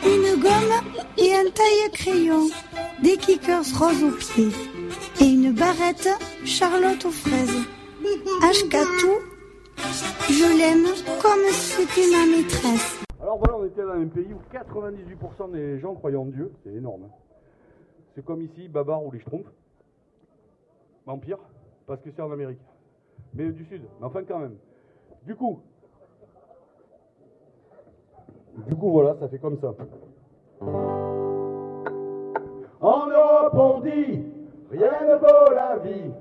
[0.06, 0.76] une gomme
[1.18, 2.48] et un taille-crayon,
[3.02, 4.52] des kickers roses aux pieds
[5.20, 6.10] et une barrette
[6.46, 7.64] Charlotte aux fraises.
[8.44, 9.16] Ashkatou,
[10.30, 10.86] je l'aime
[11.24, 13.00] comme si c'était ma maîtresse.
[13.20, 16.74] Alors voilà, on était dans un pays où 98% des gens croyaient en Dieu, c'est
[16.74, 17.06] énorme.
[17.06, 17.14] Hein.
[18.14, 19.52] C'est comme ici, Babar ou les Schtroumpfs.
[21.06, 21.38] Vampire,
[21.86, 22.62] parce que c'est en Amérique.
[23.34, 24.58] Mais du Sud, mais enfin quand même.
[25.24, 25.60] Du coup,
[28.68, 29.74] du coup, voilà, ça fait comme ça.
[32.82, 34.24] En Europe, on dit
[34.72, 36.12] rien ne vaut la vie.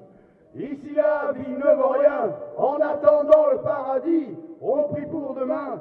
[0.57, 2.35] Ici, la vie ne vaut rien.
[2.57, 5.80] En attendant le paradis, on prie pour demain.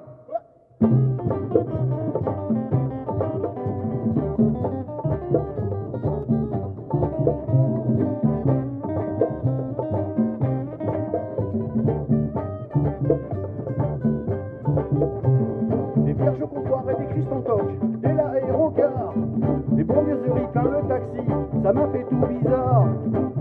[16.24, 17.72] Vierges au comptoir et des Christ en toque,
[18.04, 19.14] et l'aérogare,
[19.72, 21.20] des banlieusseries plein le taxi,
[21.64, 22.86] ça m'a fait tout bizarre.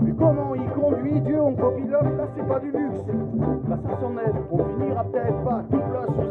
[0.01, 2.99] Mais comment il conduit, Dieu, on copilote, là c'est pas du luxe.
[3.65, 6.22] Grâce à son aide, on finira peut-être pas tout plat sous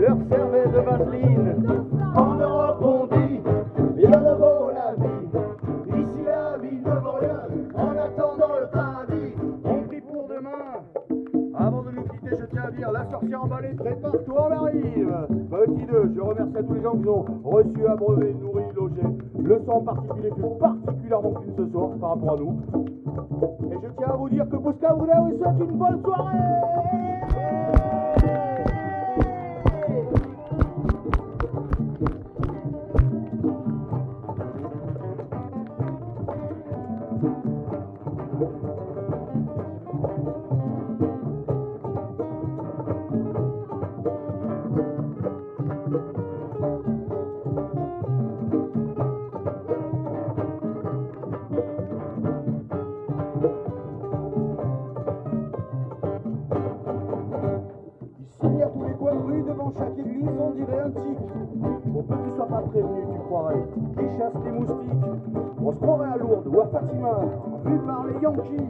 [0.00, 1.86] leur servait de vaseline.
[2.14, 3.40] En Europe on dit,
[3.96, 6.02] rien ne vaut la vie.
[6.02, 7.18] Ici la vie ne vaut.
[7.74, 9.34] En attendant le paradis,
[9.64, 10.84] on prie pour demain.
[11.58, 15.86] Avant de nous quitter, je tiens à dire, la sorcière emballée, prépare-toi, on arrive Petit
[15.86, 19.02] 2, je remercie à tous les gens qui ont reçu, abreuvé, nourri, logé.
[19.42, 22.60] Le sang particulier fut particulièrement clean ce soir par rapport à nous.
[23.70, 26.79] Et je tiens à vous dire que Bousca vous souhaite une bonne soirée
[37.22, 37.44] Thank
[38.62, 38.69] you.
[68.40, 68.69] Par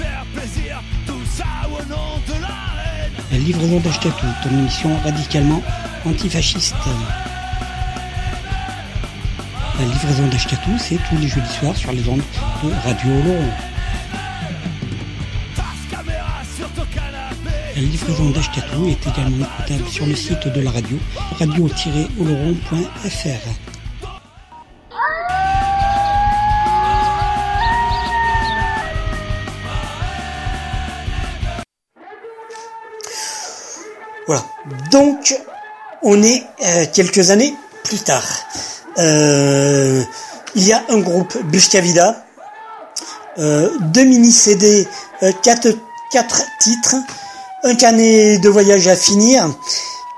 [3.31, 5.63] La livraison d'Achetatou, ton émission radicalement
[6.05, 6.75] antifasciste.
[9.79, 12.21] La livraison d'Achetatou, c'est tous les jeudis soirs sur les ondes
[12.61, 13.49] de Radio Oloron.
[17.73, 20.99] La livraison d'Achetatou est également écoutable sur le site de la radio,
[21.39, 23.70] radio-oloron.fr.
[36.03, 38.27] on est euh, quelques années plus tard.
[38.97, 40.03] Euh,
[40.55, 42.25] il y a un groupe Buscavida,
[43.39, 44.87] euh, deux mini-CD,
[45.23, 45.69] euh, quatre,
[46.11, 46.95] quatre titres,
[47.63, 49.49] un carnet de voyage à finir,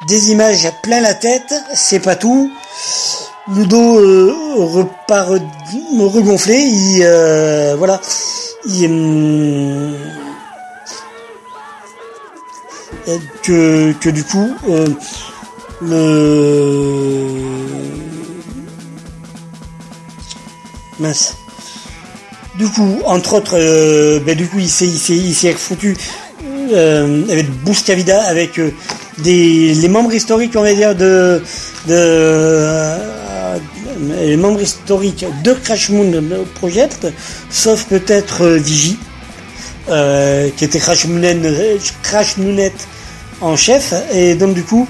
[0.08, 2.52] des images plein la tête, c'est pas tout.
[3.50, 8.00] Ludo euh, repart regonflé, il, euh, voilà,
[8.66, 8.88] il,
[13.44, 14.50] que, que du coup
[15.84, 17.28] le
[21.00, 21.36] mince.
[22.58, 25.98] Du coup entre autres euh, ben, du coup il s'est il s'est il s'est foutu
[26.72, 28.72] euh, avec Buscavida avec euh,
[29.20, 31.42] des les membres historiques on va dire de
[31.88, 32.98] de euh,
[34.22, 36.12] les membres historiques de Crash Moon
[36.56, 37.08] Project
[37.50, 38.98] sauf peut-être Vigi
[39.88, 41.38] qui était Crash Moonet,
[42.02, 42.74] Crash Moonet
[43.42, 43.94] en chef.
[44.14, 44.88] Et donc du coup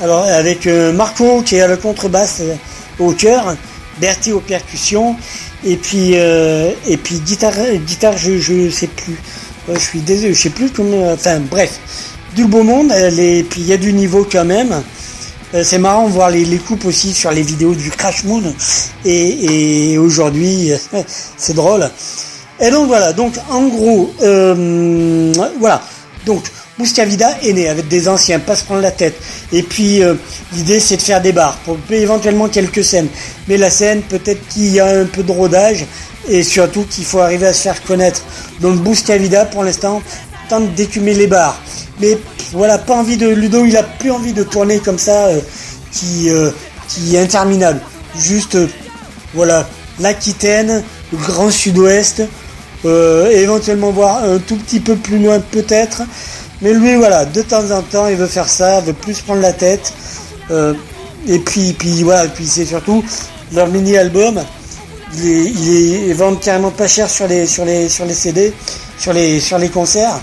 [0.00, 2.54] Alors avec euh, Marco qui est à la contrebasse euh,
[2.98, 3.56] au cœur,
[4.00, 5.16] Bertie aux percussions,
[5.64, 7.54] et puis euh, et puis guitare
[7.86, 9.16] guitare je je sais plus.
[9.72, 11.12] Je suis désolé, je sais plus comment.
[11.12, 11.78] Enfin bref,
[12.34, 12.92] du beau monde.
[12.92, 14.82] Et puis il y a du niveau quand même.
[15.54, 18.42] Euh, c'est marrant de voir les, les coupes aussi sur les vidéos du Crash Moon.
[19.04, 20.70] Et, aujourd'hui,
[21.36, 21.88] c'est drôle.
[22.60, 25.82] Et donc voilà, donc en gros, euh, voilà.
[26.24, 26.42] Donc
[26.78, 29.14] Buscavida est né avec des anciens, pas se prendre la tête.
[29.52, 30.14] Et puis euh,
[30.54, 33.08] l'idée c'est de faire des bars pour éventuellement quelques scènes.
[33.48, 35.84] Mais la scène, peut-être qu'il y a un peu de rodage
[36.28, 38.22] et surtout qu'il faut arriver à se faire connaître.
[38.60, 40.02] Donc Buscavida pour l'instant
[40.48, 41.60] tente d'écumer les bars.
[42.00, 42.18] Mais
[42.52, 45.40] voilà, pas envie de Ludo, il a plus envie de tourner comme ça, euh,
[45.92, 46.50] qui, euh,
[46.88, 47.80] qui est interminable.
[48.18, 48.58] Juste,
[49.34, 49.68] voilà,
[50.00, 52.22] l'Aquitaine, le Grand Sud-Ouest,
[52.84, 56.02] éventuellement voir un tout petit peu plus loin peut-être.
[56.62, 59.52] Mais lui, voilà, de temps en temps, il veut faire ça, veut plus prendre la
[59.52, 59.92] tête.
[60.50, 60.74] Euh,
[61.26, 63.04] et puis, puis voilà, puis c'est surtout
[63.52, 64.40] leur mini-album.
[65.14, 68.14] Il est, il est il vend carrément pas cher sur les, sur les, sur les
[68.14, 68.52] CD,
[68.96, 70.20] sur les, sur les concerts.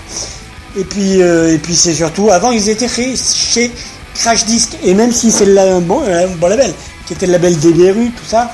[0.78, 3.70] Et puis, euh, et puis c'est surtout, avant ils étaient chez, chez
[4.14, 6.02] Crash Disc, et même si c'est un bon,
[6.40, 6.72] label,
[7.06, 8.52] qui était le label DBRU, tout ça,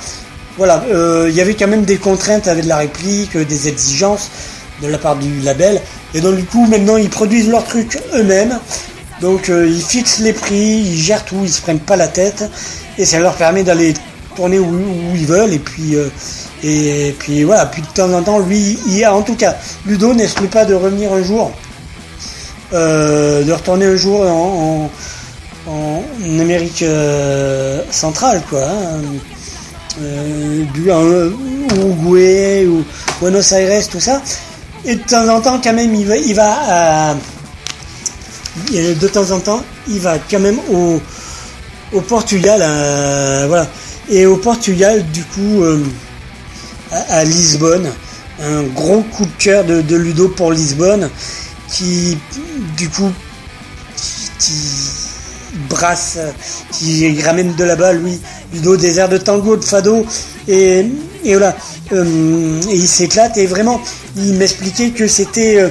[0.56, 4.30] voilà, euh, il y avait quand même des contraintes avec de la réplique, des exigences
[4.82, 5.80] de la part du label,
[6.14, 8.58] et donc du coup maintenant ils produisent leurs trucs eux-mêmes,
[9.20, 12.44] donc euh, ils fixent les prix, ils gèrent tout, ils se prennent pas la tête,
[12.98, 13.94] et ça leur permet d'aller
[14.34, 14.78] tourner où,
[15.14, 16.08] ils veulent, et puis euh,
[16.62, 20.14] et, puis voilà, puis de temps en temps, lui, il a en tout cas, Ludo
[20.14, 21.52] n'exclut pas de revenir un jour
[22.72, 24.90] euh, de retourner un jour en,
[26.40, 28.62] Amérique euh, centrale, quoi.
[28.64, 29.00] hein.
[30.74, 32.84] Du Uruguay ou
[33.20, 34.20] Buenos Aires, tout ça.
[34.86, 37.16] Et de temps en temps, quand même, il va, il va
[38.72, 41.00] et de temps en temps, il va quand même au,
[41.92, 43.68] au Portugal, euh, voilà.
[44.08, 45.82] Et au Portugal, du coup, euh,
[46.90, 47.90] à, Lisbonne,
[48.42, 51.10] un gros coup de cœur de, Ludo pour Lisbonne,
[51.68, 52.16] qui,
[52.76, 53.10] du coup,
[54.38, 54.52] qui,
[55.68, 56.18] brasse,
[56.72, 58.20] qui ramène de là-bas, lui,
[58.52, 60.06] Ludo, des airs de tango, de fado,
[60.48, 60.86] et
[61.24, 61.56] voilà,
[61.92, 63.80] Euh, et il s'éclate, et vraiment,
[64.16, 65.60] il m'expliquait que c'était...
[65.60, 65.68] euh,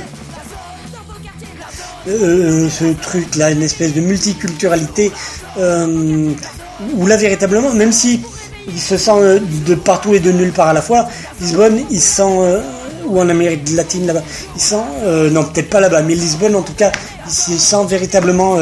[2.07, 5.11] euh, ce truc là, une espèce de multiculturalité
[5.57, 8.21] où là véritablement, même si
[8.67, 11.07] il se sent de partout et de nulle part à la fois,
[11.41, 12.61] Lisbonne, il se sent
[13.07, 14.21] ou en Amérique latine là-bas,
[14.55, 14.83] il sent
[15.31, 16.91] non peut-être pas là-bas, mais Lisbonne en tout cas,
[17.25, 18.57] il se sent véritablement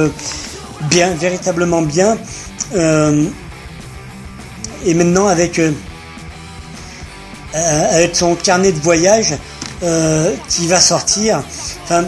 [0.89, 2.17] bien, véritablement bien.
[4.85, 5.59] Et maintenant avec
[7.53, 9.33] avec son carnet de voyage
[9.83, 11.43] euh, qui va sortir,
[11.83, 12.05] enfin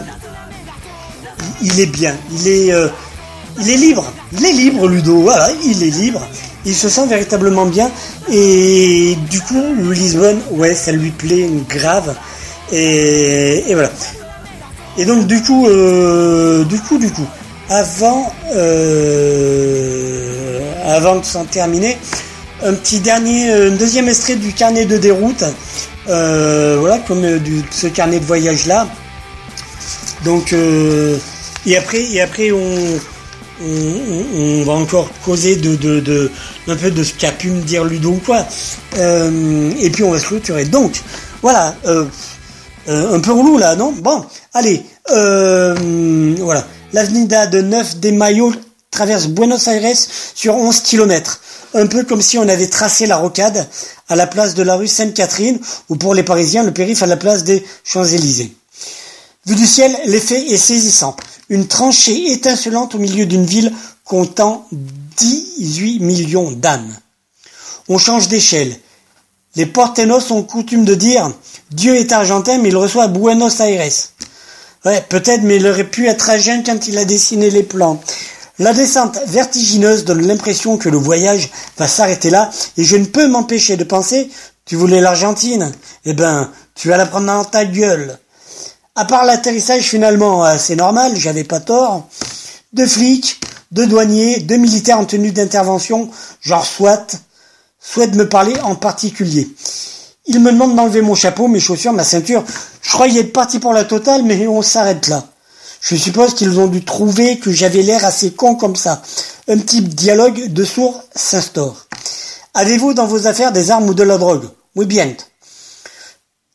[1.62, 2.88] il est bien, il est, euh,
[3.58, 6.26] il est libre, il est libre Ludo, voilà, il est libre,
[6.64, 7.90] il se sent véritablement bien.
[8.30, 12.14] Et du coup Lisbonne, ouais, ça lui plaît grave.
[12.72, 13.90] Et, et voilà.
[14.98, 17.26] Et donc du coup, euh, du coup, du coup,
[17.68, 21.96] avant, euh, avant de s'en terminer,
[22.62, 25.44] un petit dernier, un deuxième extrait du carnet de déroute,
[26.08, 27.38] euh, voilà, comme euh,
[27.70, 28.88] ce carnet de voyage là.
[30.24, 31.16] Donc, euh,
[31.66, 32.64] et après, et après on,
[34.64, 36.30] va encore causer de, de, de,
[36.68, 38.44] un peu de ce qu'a pu me dire Ludo quoi.
[38.98, 40.64] Euh, et puis on va se clôturer.
[40.64, 41.02] Donc,
[41.42, 42.04] voilà, euh,
[42.88, 43.92] euh, un peu relou là, non?
[43.92, 46.66] Bon, allez, euh, voilà.
[46.92, 48.52] L'avenida de 9 de Mayo
[48.90, 49.96] traverse Buenos Aires
[50.34, 51.40] sur 11 km.
[51.76, 53.68] Un peu comme si on avait tracé la rocade
[54.08, 55.58] à la place de la rue Sainte-Catherine
[55.90, 58.56] ou pour les Parisiens le périph' à la place des Champs-Élysées.
[59.44, 61.14] Vu du ciel, l'effet est saisissant.
[61.50, 63.74] Une tranchée étincelante au milieu d'une ville
[64.04, 66.96] comptant 18 millions d'âmes.
[67.88, 68.74] On change d'échelle.
[69.54, 71.30] Les portenos ont coutume de dire
[71.72, 73.92] Dieu est argentin, mais il reçoit Buenos Aires.
[74.86, 78.00] Ouais, peut-être, mais il aurait pu être agent quand il a dessiné les plans.
[78.58, 83.28] La descente vertigineuse donne l'impression que le voyage va s'arrêter là, et je ne peux
[83.28, 84.30] m'empêcher de penser
[84.64, 85.72] Tu voulais l'Argentine
[86.06, 88.18] Eh ben, tu vas la prendre dans ta gueule.
[88.94, 92.08] À part l'atterrissage finalement assez normal, j'avais pas tort.
[92.72, 93.38] Deux flics,
[93.72, 96.08] deux douaniers, deux militaires en tenue d'intervention,
[96.40, 97.06] genre SWAT,
[97.78, 99.54] souhaitent me parler en particulier.
[100.24, 102.42] Ils me demandent d'enlever mon chapeau, mes chaussures, ma ceinture.
[102.80, 105.24] Je croyais être parti pour la totale, mais on s'arrête là.
[105.80, 109.02] Je suppose qu'ils ont dû trouver que j'avais l'air assez con comme ça.
[109.48, 111.86] Un petit dialogue de sourds s'instaure.
[112.54, 114.48] Avez-vous dans vos affaires des armes ou de la drogue?
[114.74, 115.14] Oui bien.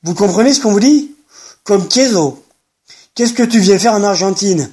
[0.04, 1.16] Vous comprenez ce qu'on vous dit?
[1.64, 2.44] Comme Queso.
[3.16, 4.70] Qu'est-ce que tu viens faire en Argentine?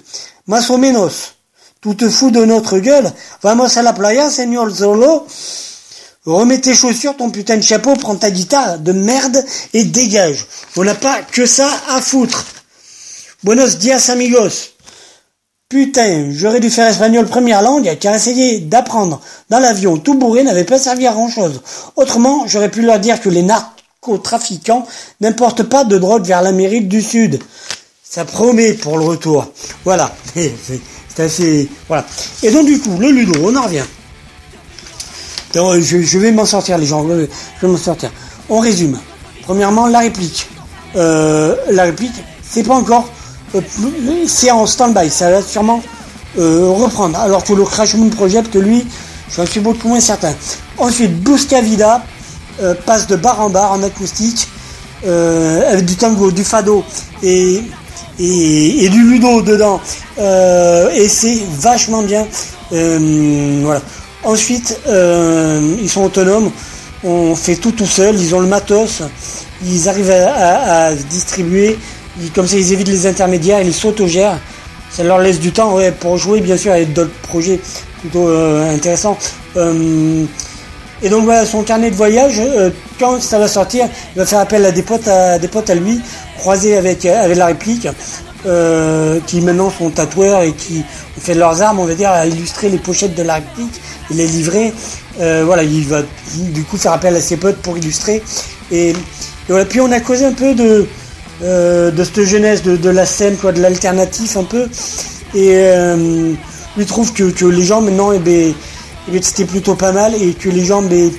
[0.47, 1.35] Más o menos.
[1.81, 3.13] Tu te fous de notre gueule?
[3.43, 5.27] Vamos a la playa, señor Zolo?
[6.25, 10.47] Remets tes chaussures, ton putain de chapeau, prends ta guitare de merde et dégage.
[10.77, 12.45] On n'a pas que ça à foutre.
[13.45, 14.75] Buenos dias amigos.
[15.69, 20.65] Putain, j'aurais dû faire espagnol première langue, car essayer d'apprendre dans l'avion tout bourré n'avait
[20.65, 21.63] pas servi à grand chose.
[21.95, 24.85] Autrement, j'aurais pu leur dire que les narcotrafiquants
[25.21, 27.39] n'importent pas de drogue vers l'Amérique du Sud.
[28.03, 29.47] Ça promet pour le retour.
[29.85, 30.13] Voilà.
[30.35, 32.05] C'est assez, voilà.
[32.43, 33.85] Et donc, du coup, le Ludo, on en revient.
[35.55, 37.07] Donc, je, je vais m'en sortir, les gens.
[37.07, 37.15] Je
[37.67, 38.11] vais m'en sortir.
[38.49, 38.99] On résume.
[39.43, 40.49] Premièrement, la réplique.
[40.97, 43.09] Euh, la réplique, c'est pas encore
[44.27, 45.83] c'est en stand-by, ça va sûrement
[46.39, 47.19] euh, reprendre.
[47.19, 48.87] Alors que le Crash Moon Project, lui,
[49.35, 50.35] j'en suis beaucoup moins certain.
[50.79, 52.03] Ensuite, Busca Vida
[52.61, 54.49] euh, passe de bar en bar en acoustique,
[55.07, 56.85] euh, avec du tango, du fado
[57.23, 57.63] et,
[58.19, 59.81] du ludo dedans.
[60.19, 62.27] Euh, et c'est vachement bien.
[62.73, 63.81] Euh, voilà.
[64.25, 66.51] Ensuite, euh, ils sont autonomes.
[67.05, 68.21] On fait tout tout seul.
[68.21, 69.03] Ils ont le matos.
[69.65, 71.79] Ils arrivent à distribuer.
[72.35, 73.63] Comme ça, ils évitent les intermédiaires.
[73.63, 74.39] Ils s'autogèrent.
[74.91, 77.61] Ça leur laisse du temps ouais, pour jouer, bien sûr, avec d'autres projets
[78.01, 79.19] plutôt euh, intéressants.
[79.57, 80.25] Euh,
[81.03, 84.41] et donc voilà, son carnet de voyage, euh, quand ça va sortir, il va faire
[84.41, 86.01] appel à des potes à, des potes à lui,
[86.39, 87.87] croisés avec, euh, avec la réplique,
[88.47, 90.85] euh, qui maintenant sont tatoueurs et qui
[91.17, 94.27] ont fait leurs armes, on va dire, à illustrer les pochettes de la réplique les
[94.27, 94.73] livrer.
[95.21, 96.03] Euh, voilà, il va
[96.35, 98.23] du coup faire appel à ses potes pour illustrer.
[98.71, 98.95] Et, et
[99.49, 100.87] voilà, puis on a causé un peu de,
[101.43, 104.67] euh, de cette jeunesse, de, de la scène, quoi, de l'alternatif un peu.
[105.35, 106.33] Et euh,
[106.77, 108.53] lui trouve que, que les gens maintenant, eh ben,
[109.09, 111.11] eh ben, c'était plutôt pas mal et que les gens, ben,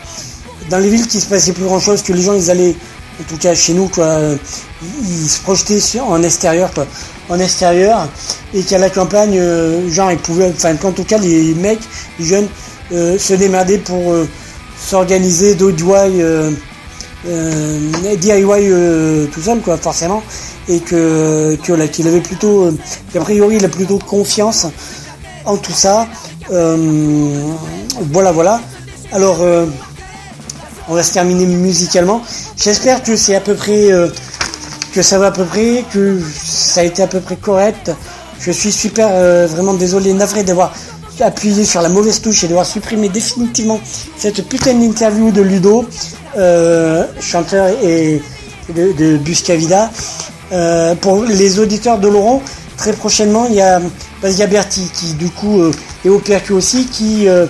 [0.70, 2.76] dans les villes qui se passait plus grand chose, que les gens ils allaient,
[3.20, 4.20] en tout cas chez nous, quoi,
[5.02, 6.86] ils, se projetaient sur- en extérieur, quoi,
[7.30, 8.08] en extérieur,
[8.54, 11.80] et qu'à la campagne, euh, genre ils pouvaient, enfin qu'en tout cas les mecs,
[12.20, 12.48] les jeunes,
[12.92, 14.28] euh, se démerdaient pour euh,
[14.80, 16.52] s'organiser euh,
[17.26, 20.24] DIY euh, tout seul, quoi, forcément,
[20.68, 21.56] et que,
[21.92, 22.78] qu'il avait plutôt, euh,
[23.12, 24.68] qu'a priori il a plutôt confiance
[25.46, 26.08] en tout ça.
[26.52, 27.54] Euh,
[28.12, 28.62] voilà, voilà.
[29.12, 29.66] Alors, euh,
[30.88, 32.22] on va se terminer musicalement.
[32.58, 34.08] J'espère que c'est à peu près, euh,
[34.94, 37.92] que ça va à peu près, que ça a été à peu près correct.
[38.40, 40.74] Je suis super, euh, vraiment désolé, navré d'avoir
[41.22, 43.80] appuyé sur la mauvaise touche et d'avoir supprimé définitivement
[44.18, 45.86] cette putain d'interview de Ludo,
[46.38, 48.22] euh, chanteur et
[48.76, 49.90] de, de Buscavida.
[50.52, 52.42] Euh, pour les auditeurs de Laurent,
[52.78, 53.82] très prochainement, il y a
[54.22, 55.72] Basia Berti qui, du coup, euh,
[56.06, 57.46] est au percu aussi, qui, euh,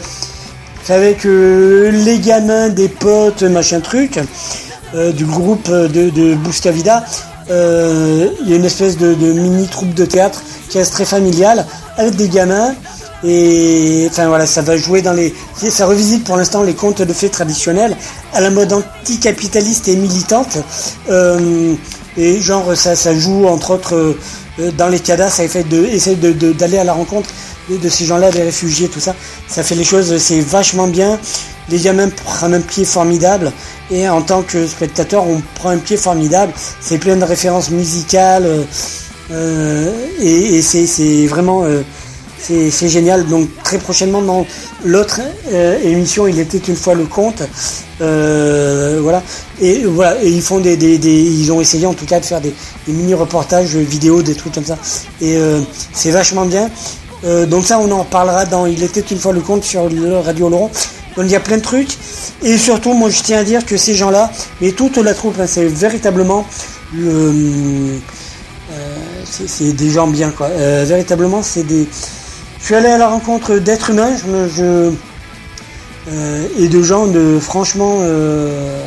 [0.89, 4.19] avec les gamins, des potes, machin truc,
[5.15, 7.05] du groupe de, de Buscavida.
[7.47, 11.67] Il y a une espèce de, de mini troupe de théâtre qui reste très familiale,
[11.95, 12.73] avec des gamins.
[13.23, 15.33] Et enfin voilà, ça va jouer dans les.
[15.55, 17.95] Ça revisite pour l'instant les contes de fées traditionnels
[18.33, 20.57] à la mode anticapitaliste et militante.
[21.09, 21.73] Euh,
[22.17, 23.95] et genre ça, ça joue entre autres
[24.59, 27.29] euh, dans les CADA, ça fait de d'aller à la rencontre
[27.77, 29.15] de, ces gens-là, des réfugiés, tout ça.
[29.47, 31.19] Ça fait les choses, c'est vachement bien.
[31.69, 33.51] Les gamins prennent un pied formidable.
[33.91, 36.53] Et en tant que spectateur, on prend un pied formidable.
[36.81, 38.45] C'est plein de références musicales.
[38.45, 38.63] euh,
[39.31, 41.83] euh, et et c'est, c'est vraiment euh,
[42.41, 43.27] c'est, génial.
[43.27, 44.45] Donc très prochainement dans
[44.83, 45.21] l'autre
[45.51, 47.43] euh, émission, il était une fois le conte.
[48.01, 49.23] Euh, voilà.
[49.61, 50.21] Et voilà.
[50.23, 52.53] Et ils font des, ils ont essayé en tout cas de faire des,
[52.87, 54.77] des mini reportages vidéo, des trucs comme ça.
[55.21, 55.59] Et euh,
[55.93, 56.69] c'est vachement bien.
[57.25, 59.83] Euh, donc ça, on en parlera dans Il était une fois le conte sur
[60.23, 60.71] Radio Laurent.
[61.15, 61.97] Donc il y a plein de trucs.
[62.43, 65.47] Et surtout, moi, je tiens à dire que ces gens-là, mais toute la troupe, hein,
[65.47, 66.45] c'est véritablement
[66.93, 67.99] le,
[69.25, 70.47] c'est des gens bien, quoi.
[70.47, 71.87] Véritablement, c'est des.
[72.59, 74.15] Je suis allé à la rencontre d'êtres humains,
[74.55, 74.91] je,
[76.07, 78.85] euh, et de gens de franchement euh,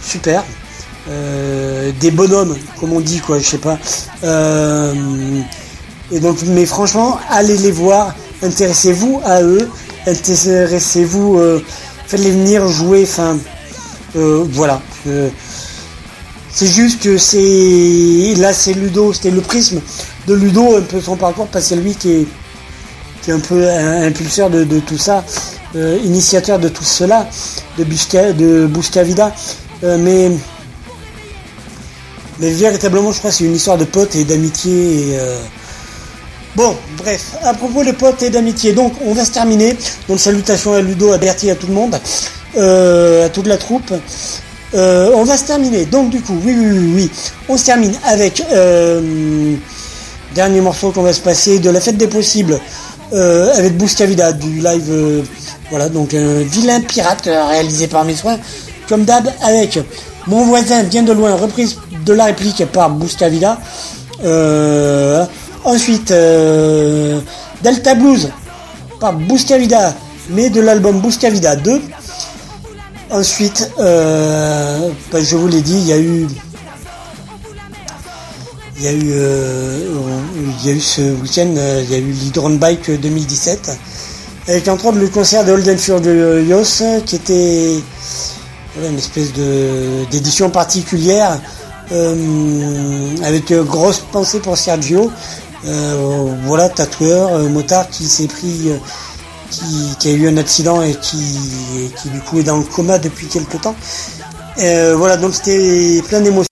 [0.00, 0.44] super.
[1.10, 3.78] Euh, des bonhommes, comme on dit, quoi, je sais pas.
[6.12, 9.68] Et donc, mais franchement, allez les voir, intéressez-vous à eux,
[10.06, 11.40] intéressez-vous,
[12.06, 13.36] faites-les venir jouer, enfin,
[14.14, 14.80] voilà.
[16.54, 19.80] C'est juste que c'est là c'est Ludo, c'était le prisme
[20.26, 22.26] de Ludo un peu son parcours parce que c'est lui qui est
[23.22, 25.24] qui est un peu impulseur de, tout ça,
[25.76, 27.28] euh, initiateur de tout cela,
[27.78, 29.32] de Busca, de Buscavida.
[29.84, 30.30] Euh, mais
[32.38, 35.16] mais véritablement, je crois que c'est une histoire de potes et d'amitié.
[35.18, 35.40] Euh,
[36.54, 39.74] Bon, bref, à propos de potes et d'amitié, donc on va se terminer.
[40.06, 43.90] Donc salutations à Ludo, à Bertie, à tout le monde, à toute la troupe.
[44.74, 45.86] On va se terminer.
[45.86, 47.10] Donc du coup, oui, oui, oui, oui.
[47.48, 48.42] on se termine avec
[50.34, 52.60] dernier morceau qu'on va se passer de la fête des possibles.
[53.12, 55.22] Euh, avec Buscavida du live, euh,
[55.70, 58.38] voilà, donc un vilain pirate réalisé par mes soins,
[58.88, 59.78] comme d'hab, avec
[60.26, 63.58] Mon voisin vient de loin, reprise de la réplique par Buscavida.
[64.24, 65.24] Euh,
[65.64, 67.20] ensuite, euh,
[67.62, 68.30] Delta Blues
[69.00, 69.94] par Buscavida,
[70.30, 71.80] mais de l'album Buscavida 2.
[73.10, 76.26] Ensuite, euh, bah, je vous l'ai dit, il y a eu
[78.82, 79.78] il y a eu, euh,
[80.60, 83.70] il y a eu ce week-end, euh, il y a eu l'Hydron Bike 2017,
[84.48, 87.76] avec entre autres le concert de Holden Furious, qui était
[88.84, 91.40] une espèce de d'édition particulière,
[91.92, 95.12] euh, avec grosse pensée pour Sergio.
[96.44, 98.72] Voilà, tatoueur, motard qui s'est pris,
[100.00, 101.38] qui, a eu un accident et qui,
[101.78, 103.76] et qui du coup est dans le coma depuis quelques temps.
[104.56, 106.48] Voilà, donc c'était plein d'émotions.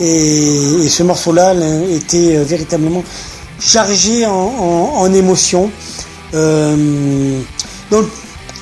[0.00, 3.04] Et, ce morceau-là là, était euh, véritablement
[3.60, 5.70] chargé en, en, émotions.
[6.34, 7.40] Euh,
[7.90, 8.06] donc,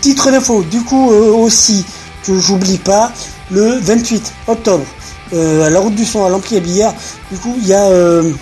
[0.00, 1.84] titre d'info, du coup euh, aussi,
[2.24, 3.12] que j'oublie pas,
[3.50, 4.84] le 28 octobre,
[5.32, 6.94] euh, à la route du son à l'Empire à Billard,
[7.30, 8.32] du coup, il y a euh,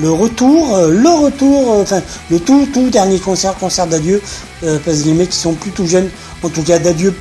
[0.00, 2.00] le retour, euh, le retour, euh, enfin,
[2.30, 4.22] le tout, tout dernier concert, concert d'adieu,
[4.64, 6.08] euh, parce que les mecs qui sont plutôt jeunes,
[6.42, 7.14] en tout cas d'adieu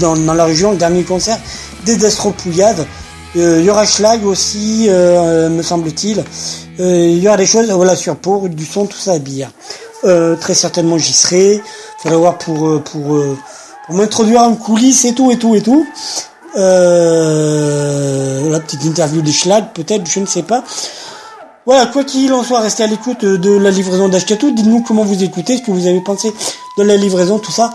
[0.00, 1.38] dans, la région, le dernier concert
[1.84, 2.04] des.
[2.04, 2.84] Euh,
[3.36, 6.24] il y aura Schlag aussi, euh, me semble-t-il.
[6.80, 9.50] Euh, il y aura des choses, voilà, sur Pau, du son, tout ça à Billard.
[10.04, 11.60] Euh, très certainement j'y serai.
[11.98, 13.36] Faudra voir pour, euh, pour, euh,
[13.86, 15.86] pour m'introduire en coulisses et tout, et tout, et tout.
[16.56, 20.64] Euh, la petite interview des Schlag, peut-être, je ne sais pas.
[21.66, 24.52] Voilà, quoi qu'il en soit, restez à l'écoute de la livraison d'Ashkatou.
[24.52, 26.32] Dites-nous comment vous écoutez, ce que vous avez pensé
[26.78, 27.72] de la livraison, tout ça.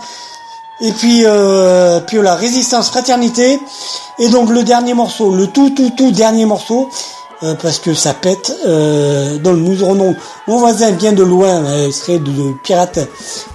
[0.80, 3.60] Et puis, euh, puis voilà, résistance, fraternité.
[4.18, 6.88] Et donc le dernier morceau, le tout, tout, tout dernier morceau,
[7.44, 8.52] euh, parce que ça pète.
[8.66, 10.16] Euh, donc nous aurons donc
[10.48, 12.98] mon voisin vient de loin, euh, serait de, de pirate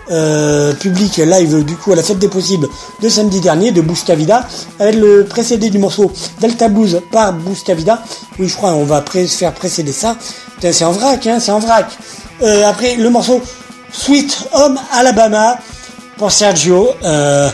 [0.09, 2.67] euh, public live du coup à la fête des possibles
[3.01, 4.47] de samedi dernier de Buscavida,
[4.79, 8.01] avec le précédé du morceau Delta Blues par Buscavida.
[8.39, 10.15] Oui, je crois on va pré- faire précéder ça.
[10.61, 11.87] C'est en vrac, hein, c'est en vrac.
[12.41, 13.41] Euh, après le morceau
[13.91, 15.57] Sweet Home Alabama
[16.17, 17.49] pour Sergio euh,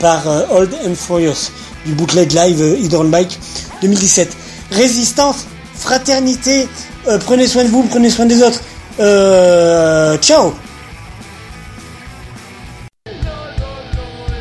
[0.00, 1.50] par euh, Old and Furious
[1.84, 3.38] du bootleg live euh, Hydron Bike
[3.82, 4.36] 2017.
[4.72, 6.68] Résistance, fraternité,
[7.06, 8.60] euh, prenez soin de vous, prenez soin des autres.
[8.98, 10.54] Euh, ciao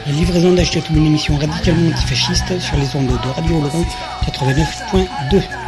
[0.07, 3.85] La livraison d'Achetatou, une émission radicalement antifasciste sur les ondes de Radio Laurent
[4.26, 5.65] 89.2.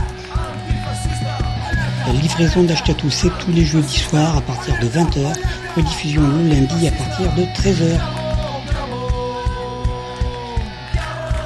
[2.07, 5.27] La livraison d'Achetatou, c'est tous les jeudis soirs à partir de 20h,
[5.75, 7.99] rediffusion le lundi à partir de 13h.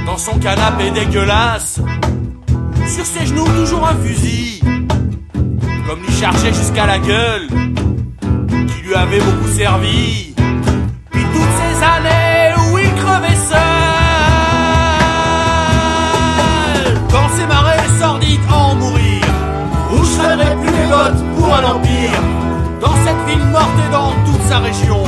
[0.04, 1.80] dans son canapé dégueulasse,
[2.86, 4.60] sur ses genoux toujours un fusil,
[5.86, 7.48] comme lui chargeait jusqu'à la gueule,
[8.68, 10.34] qui lui avait beaucoup servi.
[11.10, 13.58] Puis toutes ces années où il crevait seul,
[17.10, 19.22] dans ces marais sordides en mourir,
[19.92, 22.20] où je plus mes bottes pour un empire,
[22.80, 24.12] dans cette ville morte et dans
[24.60, 25.02] région,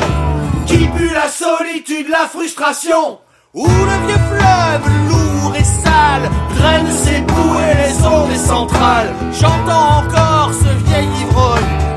[0.67, 3.19] qui pue la solitude, la frustration,
[3.55, 9.13] où le vieux fleuve lourd et sale draine ses bouées les ondes centrales.
[9.33, 11.88] J'entends encore ce vieil ivrogne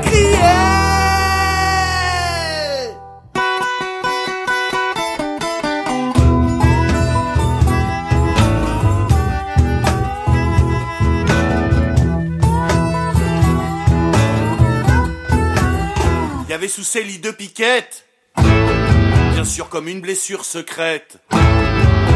[16.68, 18.06] sous ses lits deux piquettes,
[18.36, 21.18] bien sûr comme une blessure secrète.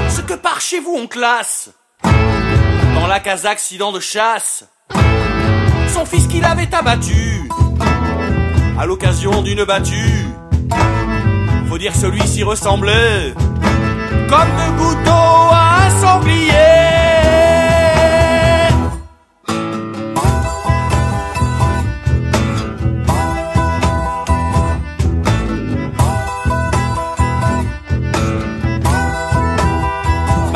[0.08, 1.70] Ce que par chez vous on classe
[2.94, 4.64] dans la case accident de chasse.
[5.92, 7.48] Son fils qu'il avait abattu
[8.78, 10.26] à l'occasion d'une battue.
[11.68, 13.34] Faut dire celui-ci ressemblait
[14.28, 16.95] comme gouttes d'eau à un sanglier.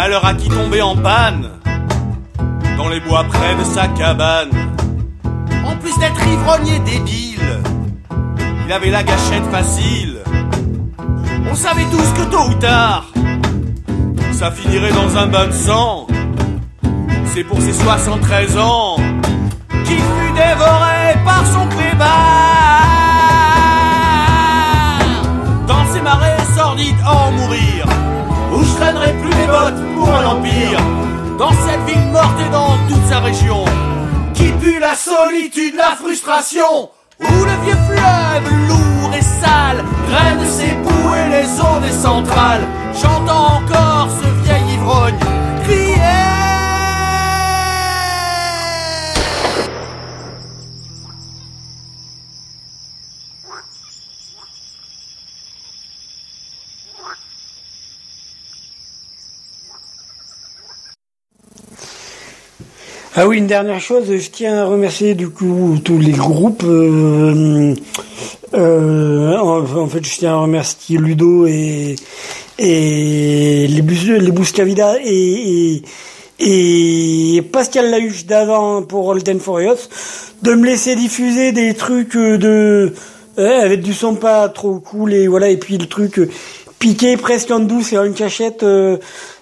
[0.02, 1.50] Malheur à qui tombait en panne
[2.78, 4.48] dans les bois près de sa cabane.
[5.62, 7.60] En plus d'être ivrogne et débile,
[8.64, 10.20] il avait la gâchette facile.
[11.50, 13.12] On savait tous que tôt ou tard,
[14.32, 16.06] ça finirait dans un bain de sang.
[17.26, 18.96] C'est pour ses 73 ans
[19.84, 22.08] qu'il fut dévoré par son clébard.
[25.66, 27.99] Dans ces marais sordides en mourir, où je
[28.80, 30.80] traînerai plus mes bottes pour un empire.
[31.38, 33.64] Dans cette ville morte et dans toute sa région,
[34.34, 36.90] qui pue la solitude, la frustration,
[37.20, 42.66] où le vieux fleuve lourd et sale draine ses bouées les ondes des centrales.
[43.00, 45.18] J'entends encore ce vieil ivrogne
[63.16, 66.62] Ah oui, une dernière chose, je tiens à remercier du coup tous les groupes.
[66.64, 67.74] euh,
[68.54, 71.96] euh, en, fait, je tiens à remercier Ludo et,
[72.58, 74.32] et les, Bus- les
[75.04, 75.82] et,
[76.38, 79.88] et, et Pascal Lahuche d'avant pour Holden Furious
[80.42, 82.92] de me laisser diffuser des trucs euh, de
[83.38, 86.30] euh, avec du son pas trop cool et voilà et puis le truc euh,
[86.78, 88.62] piqué presque en douce et en cachette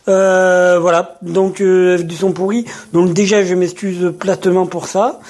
[0.09, 1.17] euh, voilà.
[1.23, 2.65] Donc euh, du son pourri.
[2.93, 5.21] Donc déjà je m'excuse platement pour ça.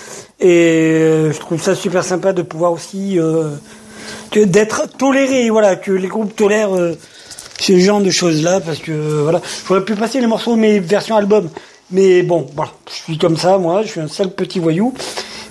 [0.40, 3.50] Et euh, je trouve ça super sympa de pouvoir aussi euh,
[4.34, 6.94] d'être toléré voilà que les groupes tolèrent euh,
[7.58, 9.40] ce genre de choses là parce que voilà.
[9.66, 11.48] J'aurais pu passer les morceaux de mes versions album.
[11.90, 12.70] Mais bon voilà.
[12.88, 13.82] Je suis comme ça moi.
[13.82, 14.94] Je suis un sale petit voyou.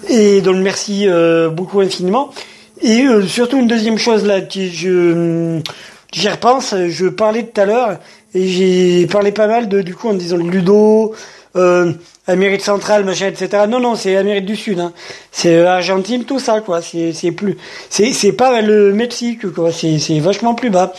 [0.09, 1.05] Et donc merci
[1.51, 2.29] beaucoup infiniment.
[2.81, 5.59] Et surtout une deuxième chose là qui je
[6.13, 6.75] j'y repense.
[6.87, 7.97] Je parlais tout à l'heure
[8.33, 11.13] et j'ai parlé pas mal de du coup en disant Ludo
[11.55, 11.93] euh,
[12.27, 14.91] Amérique centrale machin etc non non c'est Amérique du Sud hein.
[15.31, 16.81] c'est euh, Argentine tout ça quoi.
[16.81, 17.57] C'est c'est plus
[17.89, 19.71] c'est c'est pas le Mexique quoi.
[19.71, 20.93] C'est c'est vachement plus bas.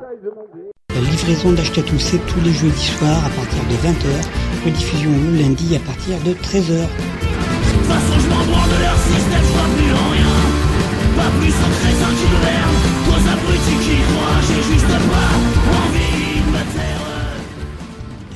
[0.00, 5.76] La livraison d'Achetatou, c'est tous les jeudis soirs à partir de 20h, rediffusion le lundi
[5.76, 6.86] à partir de 13h.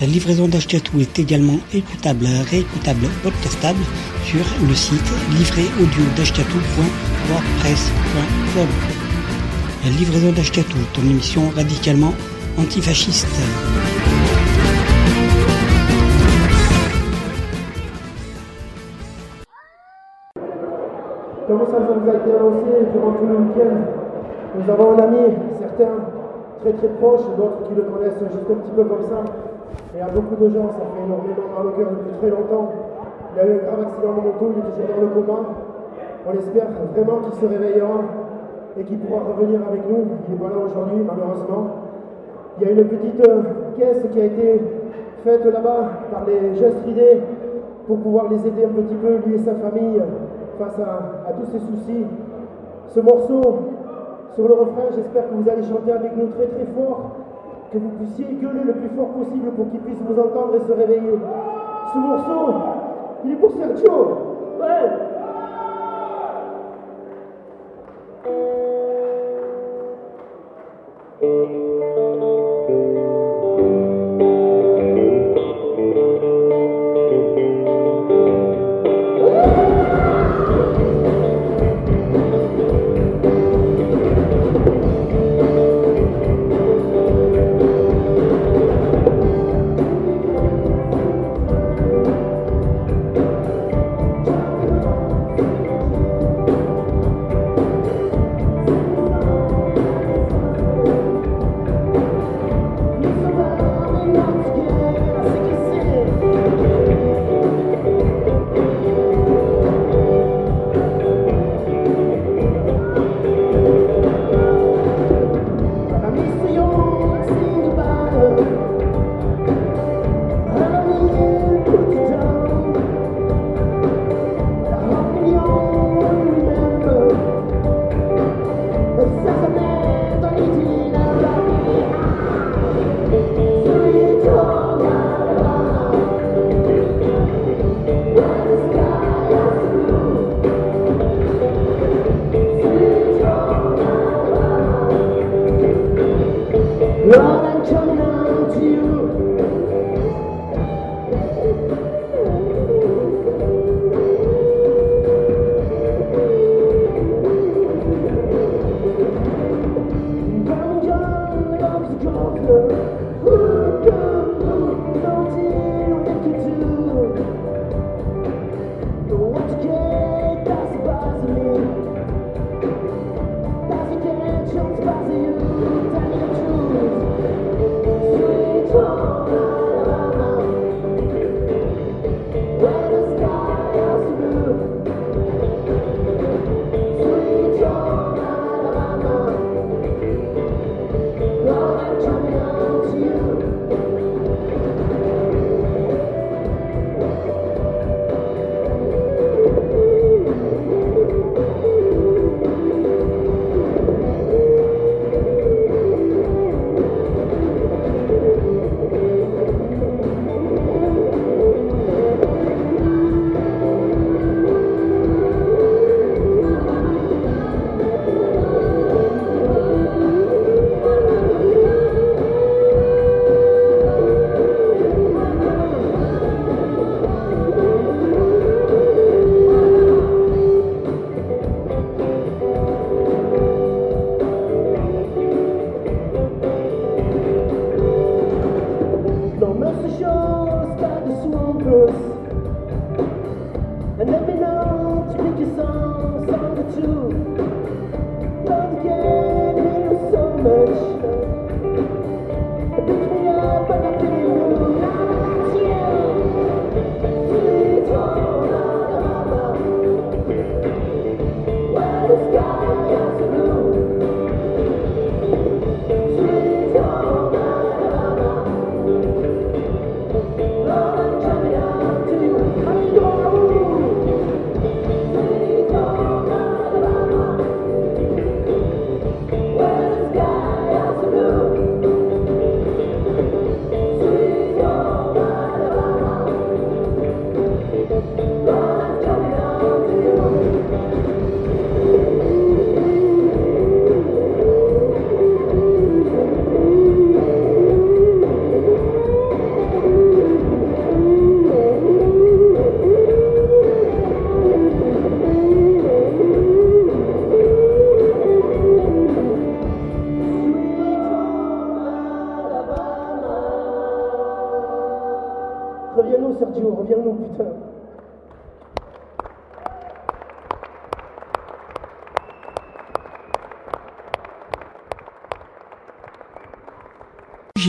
[0.01, 3.81] La livraison d'Achetatou est également écoutable, réécoutable, podcastable
[4.27, 6.03] sur le site livréaudio
[9.85, 12.17] la livraison d'Ashkatou, ton émission radicalement
[12.57, 13.29] antifasciste.
[21.47, 23.77] Comme nous sommes organisateurs aussi, durant tout le week-end,
[24.57, 26.01] nous avons un ami, certains
[26.63, 29.21] très très proches, d'autres qui le connaissent juste un petit peu comme ça.
[29.95, 32.73] Et à beaucoup de gens, ça fait énormément mal au cœur depuis très longtemps.
[33.37, 35.41] Il y a eu un grave accident de moto, il est toujours dans le coma.
[36.25, 38.01] On espère vraiment qu'il se réveillera
[38.77, 40.05] et qui pourra revenir avec nous.
[40.29, 41.67] Il est là aujourd'hui, malheureusement.
[42.59, 43.43] Il y a une petite euh,
[43.77, 44.61] caisse qui a été
[45.25, 47.21] faite là-bas par les gestes idées
[47.87, 50.01] pour pouvoir les aider un petit peu, lui et sa famille,
[50.59, 52.07] face à, tous ces soucis.
[52.89, 53.41] Ce morceau
[54.35, 57.11] sur le refrain, j'espère que vous allez chanter avec nous très très fort,
[57.73, 60.73] que vous puissiez gueuler le plus fort possible pour qu'il puisse vous entendre et se
[60.73, 61.19] réveiller.
[61.93, 62.55] Ce morceau,
[63.25, 63.93] il est pour Sergio.
[64.61, 65.14] Ouais.